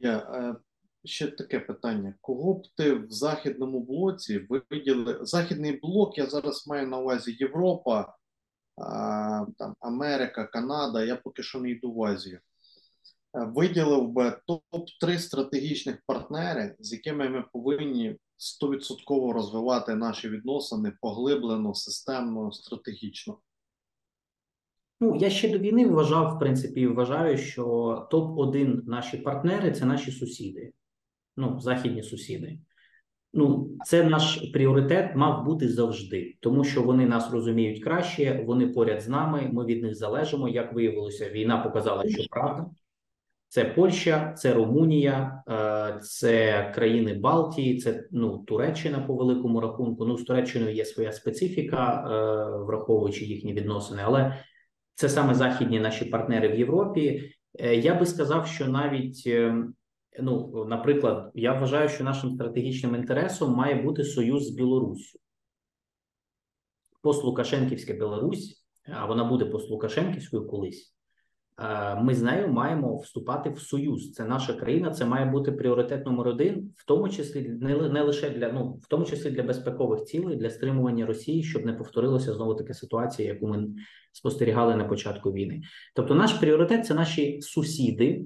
[0.00, 0.56] Я е,
[1.04, 5.18] ще таке питання: кого б ти в західному блоці виділив?
[5.24, 6.18] Західний блок?
[6.18, 8.14] Я зараз маю на увазі Європа,
[9.58, 11.04] там Америка, Канада.
[11.04, 12.40] Я поки що не йду в Азію.
[13.34, 18.16] Е, виділив би топ-3 стратегічних партнери, з якими ми повинні
[18.62, 23.38] 100% розвивати наші відносини поглиблено, системно, стратегічно.
[25.00, 27.64] Ну, я ще до війни вважав, в принципі, вважаю, що
[28.12, 30.72] топ-1 наші партнери це наші сусіди,
[31.36, 32.58] ну, західні сусіди.
[33.32, 39.02] Ну, це наш пріоритет мав бути завжди, тому що вони нас розуміють краще, вони поряд
[39.02, 39.50] з нами.
[39.52, 40.48] Ми від них залежимо.
[40.48, 42.70] Як виявилося, війна показала, що правда.
[43.48, 50.04] Це Польща, це Румунія, е, це країни Балтії, це ну Туреччина по великому рахунку.
[50.04, 54.44] Ну з Туреччиною є своя специфіка, е, враховуючи їхні відносини, але
[54.94, 57.32] це саме західні наші партнери в Європі.
[57.58, 59.28] Е, я би сказав, що навіть
[60.20, 65.18] ну, наприклад, я вважаю, що нашим стратегічним інтересом має бути союз з Білоруссю.
[67.02, 70.97] Пост-Лукашенківська Білорусь, а вона буде пост-Лукашенківською колись.
[71.60, 74.12] Е, ми з нею маємо вступати в союз.
[74.12, 78.30] Це наша країна, це має бути пріоритет номер один, в тому числі не не лише
[78.30, 82.54] для ну в тому числі для безпекових цілей, для стримування Росії, щоб не повторилася знову
[82.54, 83.68] таки ситуація, яку ми
[84.12, 85.62] спостерігали на початку війни.
[85.94, 88.24] Тобто, наш пріоритет це наші сусіди.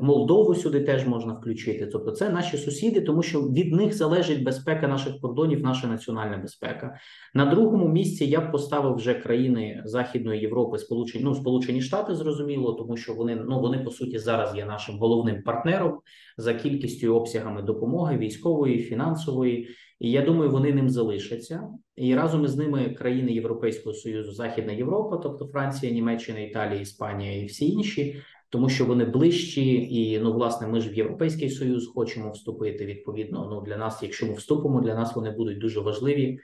[0.00, 1.86] Молдову сюди теж можна включити.
[1.86, 6.98] Тобто, це наші сусіди, тому що від них залежить безпека наших кордонів, наша національна безпека.
[7.34, 12.72] На другому місці я б поставив вже країни Західної Європи, Сполучені ну, Сполучені Штати, зрозуміло,
[12.72, 16.00] тому що вони ну вони по суті зараз є нашим головним партнером
[16.36, 19.68] за кількістю і обсягами допомоги військової, фінансової.
[20.00, 21.68] І я думаю, вони ним залишаться.
[21.96, 27.46] І разом із ними країни Європейського союзу, Західна Європа, тобто Франція, Німеччина, Італія, Іспанія і
[27.46, 28.22] всі інші
[28.52, 32.86] тому що вони ближчі, і ну власне ми ж в європейський союз хочемо вступити.
[32.86, 36.38] Відповідно, ну для нас, якщо ми вступимо, для нас вони будуть дуже важливі.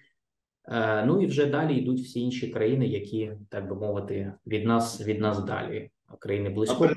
[0.68, 5.06] Е, ну і вже далі йдуть всі інші країни, які так би мовити від нас
[5.06, 5.90] від нас далі.
[6.18, 6.90] Країни близько.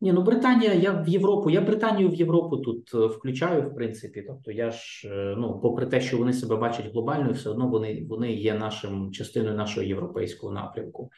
[0.00, 4.24] Ні, ну Британія, я в Європу, я Британію в Європу тут е, включаю, в принципі.
[4.26, 8.06] Тобто, я ж е, ну, попри те, що вони себе бачать глобальною, все одно вони
[8.08, 11.10] вони є нашим частиною нашого європейського напрямку.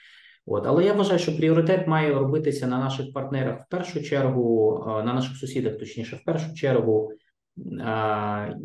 [0.53, 5.05] От, але я вважаю, що пріоритет має робитися на наших партнерах в першу чергу, е,
[5.05, 7.13] на наших сусідах, точніше, в першу чергу,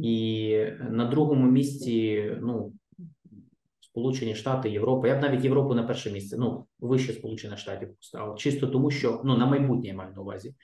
[0.04, 0.58] і
[0.90, 2.74] на другому місці, ну
[3.80, 5.08] Сполучені Штати, Європа.
[5.08, 8.36] Я б навіть Європу на перше місце, ну вище Сполучених Штатів поставив.
[8.36, 10.56] Чисто тому, що ну на майбутнє я маю на увазі.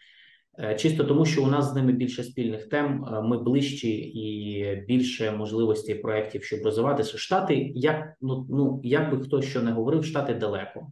[0.60, 4.76] Е, чисто тому, що у нас з ними більше спільних тем, е, ми ближчі і
[4.88, 7.18] більше можливостей проєктів, щоб розвиватися.
[7.18, 10.88] Штати, як ну ну як би хто що не говорив, штати далеко.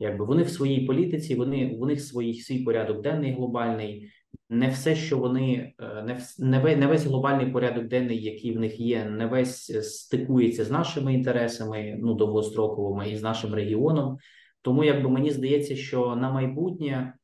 [0.00, 4.10] Якби вони в своїй політиці, вони у них свій свій порядок денний глобальний
[4.48, 9.04] не все, що вони е, не не, весь глобальний порядок денний, який в них є,
[9.04, 14.18] не весь стикується з нашими інтересами, ну довгостроковими і з нашим регіоном.
[14.62, 17.14] Тому якби мені здається, що на майбутнє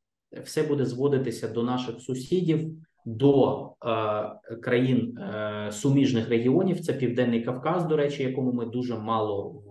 [0.43, 2.69] все буде зводитися до наших сусідів,
[3.05, 6.79] до е, країн е, суміжних регіонів.
[6.79, 9.63] Це Південний Кавказ, до речі, якому ми дуже мало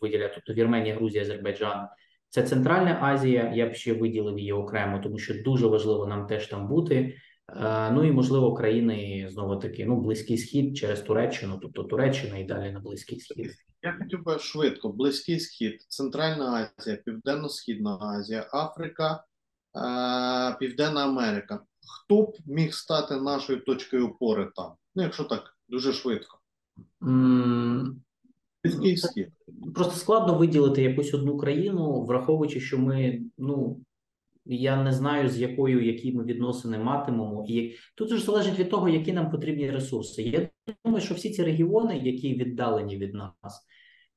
[0.00, 1.86] виділяємо, тобто Вірменія, Грузія, Азербайджан.
[2.30, 6.46] Це Центральна Азія, я б ще виділив її окремо, тому що дуже важливо нам теж
[6.46, 7.16] там бути.
[7.56, 12.44] Е, ну і можливо країни знову таки ну близький схід через Туреччину, тобто Туреччина і
[12.44, 13.52] далі на близький схід.
[13.82, 19.24] Я хотів би швидко: близький схід, Центральна Азія, Південно-Східна Азія, Африка,
[19.76, 21.60] е, Південна Америка.
[21.86, 24.72] Хто б міг стати нашою точкою опори там?
[24.94, 26.38] Ну, якщо так дуже швидко.
[28.64, 29.32] Близький схід
[29.74, 33.80] просто складно виділити якусь одну країну, враховуючи, що ми ну.
[34.44, 38.88] Я не знаю, з якою які ми відносини матимемо, і тут ж залежить від того,
[38.88, 40.22] які нам потрібні ресурси.
[40.22, 40.48] Я
[40.84, 43.66] думаю, що всі ці регіони, які віддалені від нас,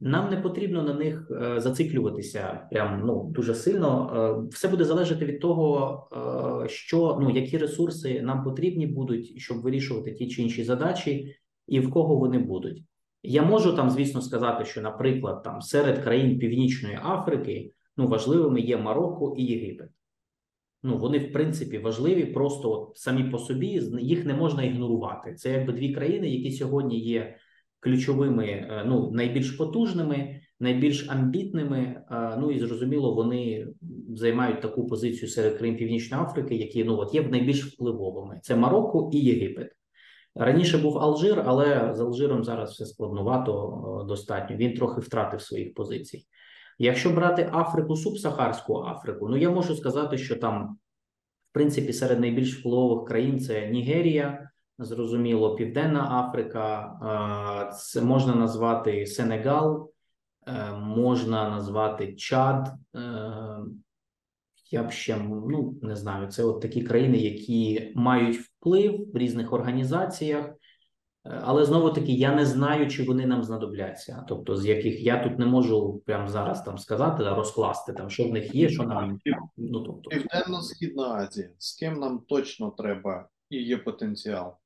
[0.04, 4.12] нам не потрібно на них е, зациклюватися прям ну дуже сильно.
[4.46, 6.08] Е, все буде залежати від того,
[6.66, 11.36] е, що ну які ресурси нам потрібні будуть, щоб вирішувати ті чи інші задачі,
[11.68, 12.84] і в кого вони будуть.
[13.24, 18.78] Я можу там, звісно, сказати, що, наприклад, там серед країн Північної Африки ну важливими є
[18.78, 19.90] Марокко і Єгипет.
[20.84, 25.34] Ну вони в принципі важливі, просто от самі по собі їх не можна ігнорувати.
[25.34, 27.36] Це якби дві країни, які сьогодні є
[27.80, 32.02] ключовими, е, ну найбільш потужними, найбільш амбітними.
[32.12, 33.68] Е, ну і зрозуміло, вони
[34.16, 38.40] займають таку позицію серед країн Північної Африки, які ну от є найбільш впливовими.
[38.44, 39.72] Це Марокко і Єгипет.
[40.36, 44.56] Раніше був Алжир, але з Алжиром зараз все складновато е, достатньо.
[44.56, 46.26] Він трохи втратив своїх позицій.
[46.80, 50.78] Якщо брати Африку, субсахарську Африку, ну я можу сказати, що там,
[51.52, 56.94] в принципі, серед найбільш впливових країн це Нігерія, зрозуміло, Південна Африка,
[57.70, 59.92] е, це можна назвати Сенегал,
[60.48, 62.74] е, можна назвати Чад.
[64.72, 69.54] Я б ще ну не знаю, це от такі країни, які мають вплив в різних
[69.54, 70.54] організаціях, е,
[71.44, 74.26] але знову таки я не знаю, чи вони нам знадобляться.
[74.28, 78.32] Тобто, з яких я тут не можу прямо зараз там сказати, розкласти там, що в
[78.32, 79.20] них є, що нам
[79.58, 81.50] ну тобто Південно-Східна Азія.
[81.58, 84.58] З ким нам точно треба і є потенціал?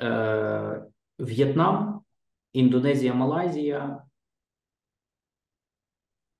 [0.00, 0.84] Е,
[1.18, 2.00] В'єтнам,
[2.52, 4.04] Індонезія, Малайзія.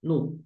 [0.02, 0.38] Ну,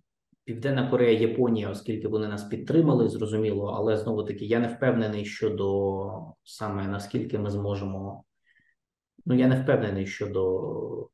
[0.49, 6.11] Південна Корея, Японія, оскільки вони нас підтримали, зрозуміло, але знову таки я не впевнений щодо
[6.45, 8.25] саме наскільки ми зможемо.
[9.27, 10.41] Ну, я не впевнений щодо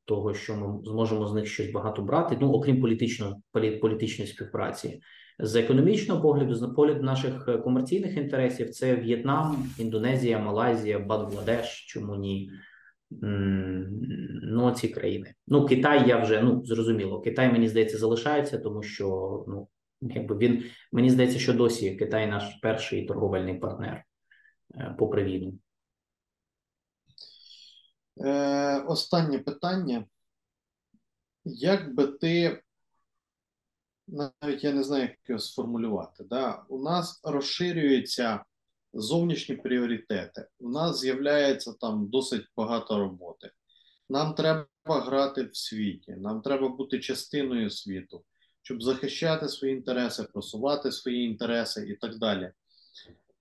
[0.05, 2.39] того, що ми зможемо з них щось багато брати.
[2.41, 3.35] Ну, окрім політичної
[3.81, 5.01] політичної співпраці,
[5.39, 12.51] з економічного погляду, з погляду наших комерційних інтересів, це В'єтнам, Індонезія, Малайзія, Бангладеш, чому ні?
[13.23, 15.35] Ну, ці країни.
[15.47, 17.21] Ну, Китай я вже ну зрозуміло.
[17.21, 19.69] Китай мені здається залишається, тому що ну
[20.01, 24.05] якби він мені здається, що досі Китай наш перший торговельний партнер
[24.75, 25.59] е, попри війну.
[28.21, 30.05] Е, Останнє питання.
[31.45, 32.63] Як би ти
[34.07, 36.25] навіть я не знаю, як його сформулювати.
[36.25, 36.65] Да?
[36.69, 38.45] У нас розширюється
[38.95, 40.47] зовнішні пріоритети.
[40.61, 43.51] У нас з'являється там досить багато роботи.
[44.09, 48.25] Нам треба грати в світі, нам треба бути частиною світу,
[48.63, 52.53] щоб захищати свої інтереси, просувати свої інтереси і так далі.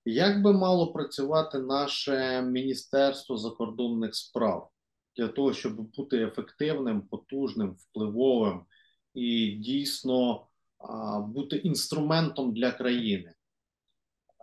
[0.05, 4.69] Як би мало працювати наше Міністерство закордонних справ
[5.17, 8.65] для того, щоб бути ефективним, потужним, впливовим
[9.13, 10.47] і дійсно
[10.77, 13.33] а, бути інструментом для країни?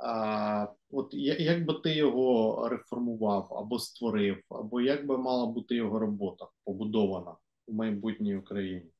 [0.03, 5.99] А, От як би ти його реформував або створив, або як би мала бути його
[5.99, 7.35] робота побудована
[7.67, 8.91] у майбутній Україні?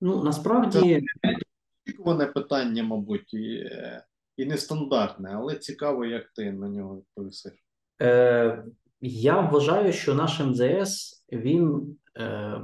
[0.00, 1.02] Ну насправді
[2.18, 3.34] Це питання, мабуть.
[4.36, 7.52] і нестандартне, але цікаво, як ти на нього відповісиш.
[8.02, 8.64] Е,
[9.00, 12.60] я вважаю, що наш МЗС він, е,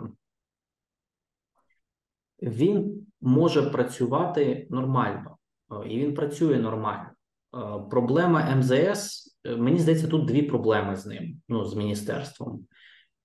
[2.43, 5.37] він може працювати нормально,
[5.73, 7.10] е, і він працює нормально.
[7.91, 12.67] Проблема МЗС, е, мені здається, тут дві проблеми з ним, ну, з міністерством.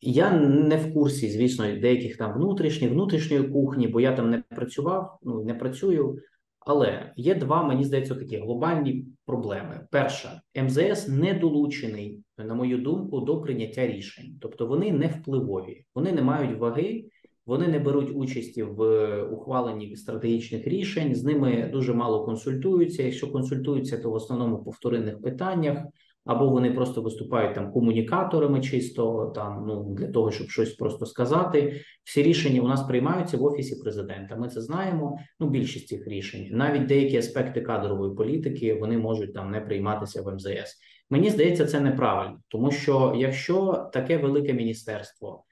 [0.01, 5.19] Я не в курсі, звісно, деяких там внутрішніх, внутрішньої кухні, бо я там не працював,
[5.23, 6.19] ну не працюю.
[6.59, 9.87] Але є два, мені здається, такі глобальні проблеми.
[9.91, 16.11] Перша, МЗС не долучений, на мою думку, до прийняття рішень, тобто вони не впливові, вони
[16.11, 17.05] не мають ваги,
[17.45, 18.83] вони не беруть участі в
[19.23, 21.15] ухваленні стратегічних рішень.
[21.15, 23.03] З ними дуже мало консультуються.
[23.03, 25.77] Якщо консультуються, то в основному по вторинних питаннях
[26.25, 31.81] або вони просто виступають там комунікаторами, чисто там ну для того, щоб щось просто сказати.
[32.03, 34.35] Всі рішення у нас приймаються в офісі президента.
[34.35, 35.19] Ми це знаємо.
[35.39, 40.33] Ну, більшість цих рішень, навіть деякі аспекти кадрової політики, вони можуть там не прийматися в
[40.33, 40.79] МЗС.
[41.09, 45.44] Мені здається, це неправильно, тому що якщо таке велике міністерство.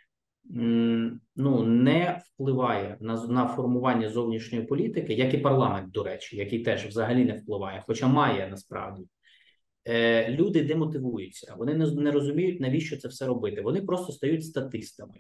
[1.35, 6.85] Ну, не впливає на на формування зовнішньої політики, як і парламент, до речі, який теж
[6.85, 9.03] взагалі не впливає, хоча має насправді
[9.85, 13.61] Е, люди демотивуються, вони не, не розуміють, навіщо це все робити.
[13.61, 15.15] Вони просто стають статистами,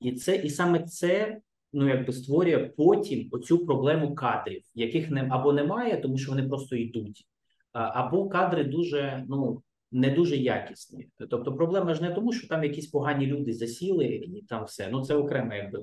[0.00, 1.38] і це і саме це
[1.72, 6.76] ну якби створює потім оцю проблему кадрів, яких не або немає, тому що вони просто
[6.76, 7.26] йдуть,
[7.72, 11.08] або кадри дуже ну не дуже якісні.
[11.30, 15.04] Тобто, проблема ж не тому, що там якісь погані люди засіли, і там все ну
[15.04, 15.82] це окремо, якби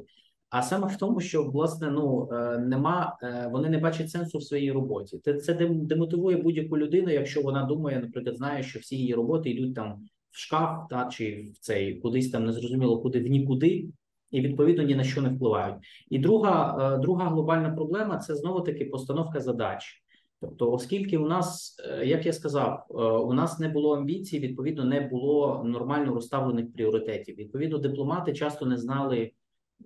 [0.54, 4.44] а саме в тому, що власне ну е, нема, е, вони не бачать сенсу в
[4.44, 5.20] своїй роботі.
[5.24, 9.76] Це це демотивує будь-яку людину, якщо вона думає, наприклад, знає, що всі її роботи йдуть
[9.76, 9.94] там
[10.32, 13.86] в шкаф, та чи в цей кудись там незрозуміло куди в нікуди,
[14.32, 15.76] і відповідно ні на що не впливають.
[16.10, 20.03] І друга, е, друга глобальна проблема це знову таки постановка задач.
[20.44, 22.86] Тобто, оскільки у нас, як я сказав,
[23.26, 27.36] у нас не було амбіцій, відповідно, не було нормально розставлених пріоритетів.
[27.36, 29.32] Відповідно, дипломати часто не знали.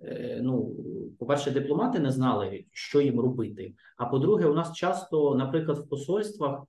[0.02, 0.76] Е, ну,
[1.18, 3.74] по-перше, дипломати не знали, що їм робити.
[3.96, 6.64] А по-друге, у нас часто, наприклад, в посольствах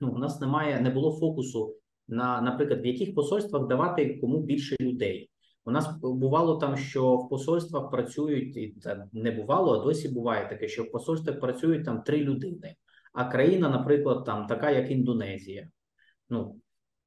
[0.00, 1.74] ну, у нас немає, не було фокусу
[2.08, 5.30] на, наприклад, в яких посольствах давати кому більше людей.
[5.64, 10.48] У нас бувало там, що в посольствах працюють і це не бувало, а досі буває
[10.48, 12.74] таке, що в посольствах працюють там три людини.
[13.16, 15.68] А країна, наприклад, там така, як Індонезія.
[16.30, 16.56] Ну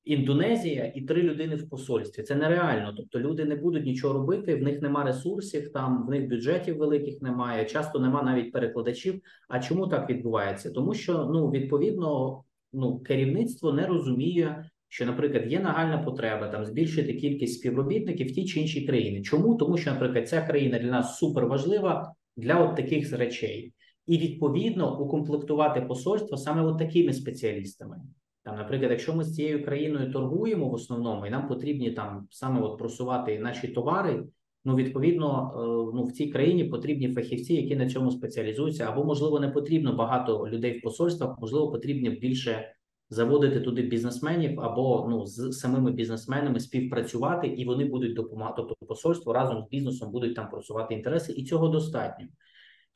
[0.05, 2.24] Індонезія і три людини в посольстві.
[2.24, 2.93] Це нереально.
[2.97, 7.22] Тобто люди не будуть нічого робити, в них нема ресурсів, там в них бюджетів великих
[7.22, 7.66] немає.
[7.66, 9.22] Часто нема навіть перекладачів.
[9.47, 10.72] А чому так відбувається?
[10.72, 12.39] Тому що ну відповідно
[12.74, 18.45] ну керівництво не розуміє, що, наприклад, є нагальна потреба там збільшити кількість співробітників в тій
[18.45, 19.22] чи іншій країні.
[19.22, 23.74] Чому тому, що, наприклад, ця країна для нас супер важлива для от таких речей,
[24.10, 28.01] і відповідно укомплектувати посольство саме от такими спеціалістами.
[28.43, 32.62] Там, наприклад, якщо ми з цією країною торгуємо в основному, і нам потрібні там саме
[32.62, 34.24] от просувати наші товари.
[34.66, 39.39] Ну, відповідно, е, ну в цій країні потрібні фахівці, які на цьому спеціалізуються, або можливо
[39.39, 42.74] не потрібно багато людей в посольствах, можливо, потрібно більше
[43.10, 49.34] заводити туди бізнесменів, або ну з самими бізнесменами співпрацювати, і вони будуть допомагати тобто посольству
[49.34, 52.26] разом з бізнесом будуть там просувати інтереси, і цього достатньо.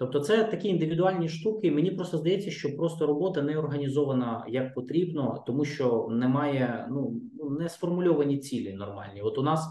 [0.03, 1.71] Тобто, це такі індивідуальні штуки.
[1.71, 7.21] Мені просто здається, що просто робота не організована як потрібно, тому що немає ну
[7.59, 9.21] не сформульовані цілі нормальні.
[9.21, 9.69] От у нас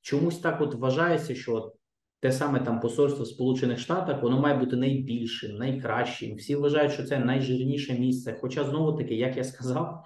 [0.00, 1.72] чомусь так от вважається, що
[2.20, 6.36] те саме там посольство в Сполучених Штатах воно має бути найбільшим, найкращим.
[6.36, 8.38] Всі вважають, що це найжирніше місце.
[8.40, 10.04] Хоча знову таки, як я сказав.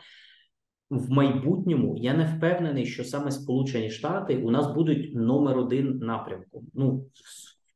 [0.91, 6.65] В майбутньому я не впевнений, що саме Сполучені Штати у нас будуть номер один напрямку.
[6.75, 7.07] Ну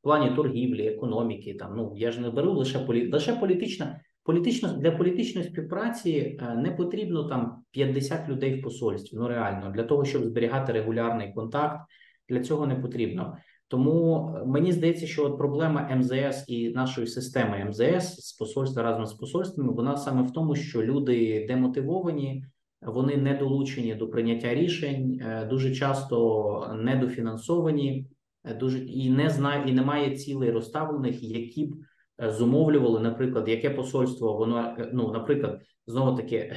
[0.01, 1.55] в плані торгівлі, економіки.
[1.55, 3.11] Там ну я ж не беру лише полі...
[3.11, 4.01] лише політична.
[4.23, 9.17] Політично для політичної співпраці е, не потрібно там 50 людей в посольстві.
[9.17, 11.81] Ну реально для того, щоб зберігати регулярний контакт,
[12.29, 13.37] для цього не потрібно.
[13.69, 19.07] Тому е, мені здається, що от проблема МЗС і нашої системи МЗС з посольства разом
[19.07, 22.45] з посольствами, вона саме в тому, що люди демотивовані,
[22.83, 28.07] вони не долучені до прийняття рішень, е, дуже часто недофінансовані.
[28.49, 31.75] Е, дуже і не знаю, і немає цілей розставлених, які б
[32.23, 36.53] е, зумовлювали, наприклад, яке посольство воно е, ну, наприклад, знову таки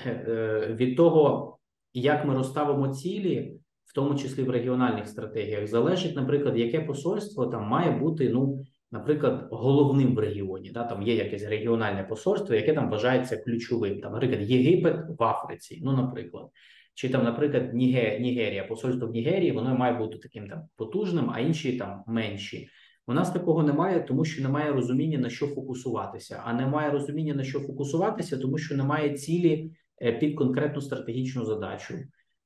[0.70, 1.58] від того,
[1.94, 3.54] як ми розставимо цілі,
[3.86, 9.48] в тому числі в регіональних стратегіях, залежить, наприклад, яке посольство там має бути, ну, наприклад,
[9.52, 10.72] головним в регіоні.
[10.72, 10.84] Да?
[10.84, 14.02] Там є якесь регіональне посольство, яке там вважається ключовим.
[14.02, 16.46] Там, наприклад, Єгипет в Африці, ну, наприклад.
[17.02, 21.78] Чи там, наприклад, Нігерія, посольство в Нігерії, воно має бути таким там потужним, а інші
[21.78, 22.70] там менші.
[23.08, 26.42] У нас такого немає, тому що немає розуміння на що фокусуватися.
[26.46, 29.72] А немає розуміння на що фокусуватися, тому що немає цілі
[30.02, 31.94] е, під конкретну стратегічну задачу.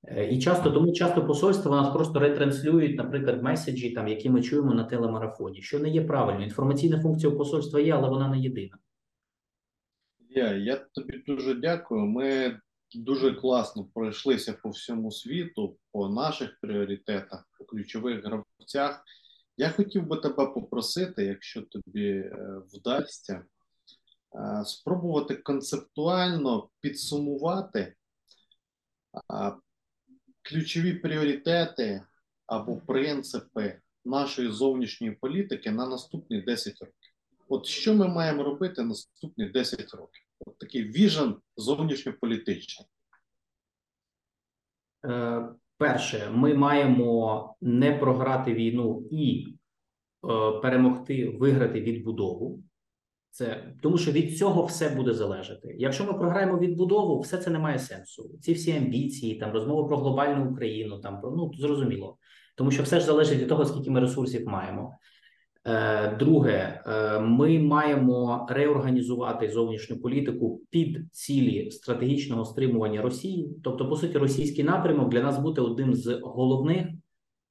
[0.03, 4.73] Е, І часто тому часто посольства нас просто ретранслюють, наприклад, меседжі, там які ми чуємо
[4.73, 6.43] на телемарафоні, що не є правильно.
[6.43, 8.77] Інформаційна функція у посольства є, але вона не єдина.
[10.29, 12.05] Я, я тобі дуже дякую.
[12.05, 12.57] Ми
[12.93, 19.03] дуже класно пройшлися по всьому світу, по наших пріоритетах, по ключових гравцях.
[19.57, 23.45] Я хотів би тебе попросити, якщо тобі е, вдасться,
[24.35, 27.95] е, спробувати концептуально підсумувати е,
[30.41, 32.01] ключові пріоритети
[32.47, 37.11] або принципи нашої зовнішньої політики на наступні 10 років.
[37.49, 40.24] От що ми маємо робити наступні 10 років?
[40.39, 42.87] От такий віжен зовнішньополітичний.
[45.05, 52.63] Е, Перше, ми маємо не програти війну і е, перемогти, виграти відбудову.
[53.35, 55.75] Це тому, що від цього все буде залежати.
[55.79, 58.31] Якщо ми програємо відбудову, все це не має сенсу.
[58.41, 62.17] Ці всі амбіції, там розмови про глобальну Україну, там про ну зрозуміло,
[62.55, 64.97] тому що все ж залежить від того, скільки ми ресурсів маємо.
[65.67, 73.49] Е, Друге, е, ми маємо реорганізувати зовнішню політику під цілі стратегічного стримування Росії.
[73.63, 76.87] Тобто, по суті, російський напрямок для нас буде одним з головних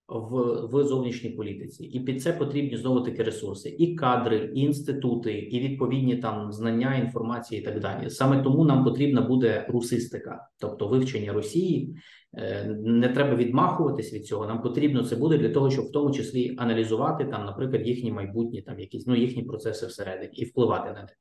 [0.09, 5.39] в, в зовнішній політиці, і під це потрібні знову таки ресурси, і кадри, і інститути,
[5.39, 8.11] і відповідні там знання, інформації, і так далі.
[8.11, 11.97] Саме тому нам потрібна буде русистика, тобто вивчення Росії.
[12.37, 14.47] Е, Не треба відмахуватись від цього.
[14.47, 18.63] Нам потрібно це буде для того, щоб в тому числі аналізувати там, наприклад, їхні майбутні
[18.63, 21.19] там якісь ну їхні процеси всередині і впливати на них.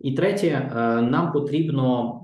[0.00, 0.70] І третє, е,
[1.02, 2.20] нам потрібно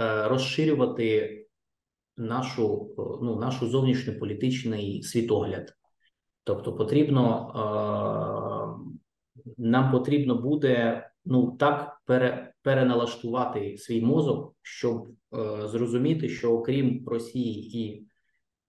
[0.00, 1.39] е, розширювати
[2.20, 5.74] нашу, е, ну, нашу зовнішньополітичний світогляд.
[6.44, 16.28] Тобто, потрібно е, нам потрібно буде ну так пере, переналаштувати свій мозок, щоб е, зрозуміти,
[16.28, 18.06] що окрім Росії і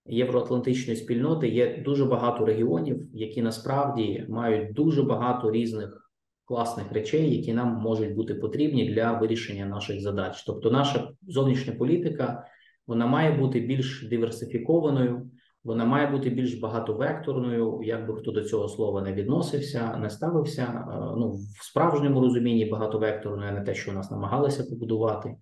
[0.05, 6.11] євроатлантичної спільноти є дуже багато регіонів, які насправді мають дуже багато різних
[6.45, 10.43] класних речей, які нам можуть бути потрібні для вирішення наших задач.
[10.43, 12.45] Тобто, наша зовнішня політика
[12.87, 15.31] вона має бути більш диверсифікованою.
[15.63, 20.61] Вона має бути більш багатовекторною, як би хто до цього слова не відносився, не ставився.
[20.63, 25.35] е, Ну в справжньому розумінні багатовекторною, а не те, що у нас намагалися побудувати,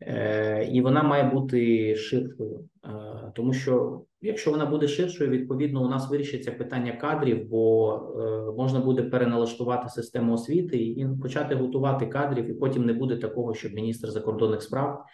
[0.00, 5.88] Е, і вона має бути ширшою, Е, тому що якщо вона буде ширшою, відповідно у
[5.88, 12.54] нас вирішиться питання кадрів, бо можна буде переналаштувати систему освіти і почати готувати кадрів, і
[12.54, 15.04] потім не буде такого, щоб міністр закордонних справ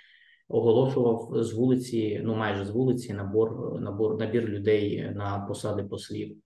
[0.51, 6.37] оголошував з вулиці, ну майже з вулиці, набор набор набір людей на посади послів,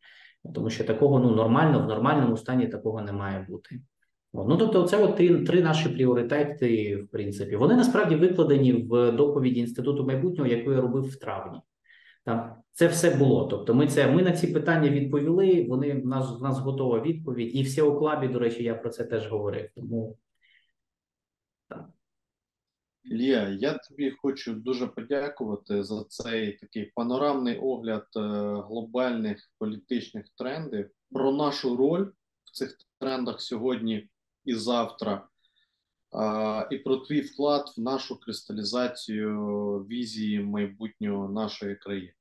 [0.55, 3.80] тому що такого ну нормально в нормальному стані такого не має бути.
[4.34, 9.61] Ну тобто, це от три, три наші пріоритети, в принципі, вони насправді викладені в доповіді
[9.61, 11.59] інституту майбутнього, яку я робив в травні.
[12.24, 13.44] Там це все було.
[13.44, 15.66] Тобто, ми це ми на ці питання відповіли.
[15.68, 18.90] Вони в нас в нас готова відповідь, і в SEO Club, до речі, я про
[18.90, 19.68] це теж говорив.
[19.74, 20.16] Тому
[23.05, 28.20] Ілля, я тобі хочу дуже подякувати за цей такий панорамний огляд е,
[28.68, 32.07] глобальних політичних трендів, про нашу роль
[32.44, 34.09] в цих трендах сьогодні
[34.44, 35.28] і завтра,
[36.70, 39.30] і про твій вклад в нашу кристалізацію
[39.90, 42.14] візії майбутнього нашої країни.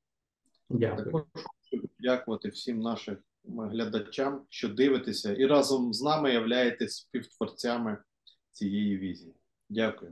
[0.69, 1.05] дякую.
[1.05, 7.97] Також хочу подякувати всім нашим глядачам, що дивитеся і разом з нами являєтесь співтворцями
[8.51, 9.35] цієї візії.
[9.69, 10.11] Дякую.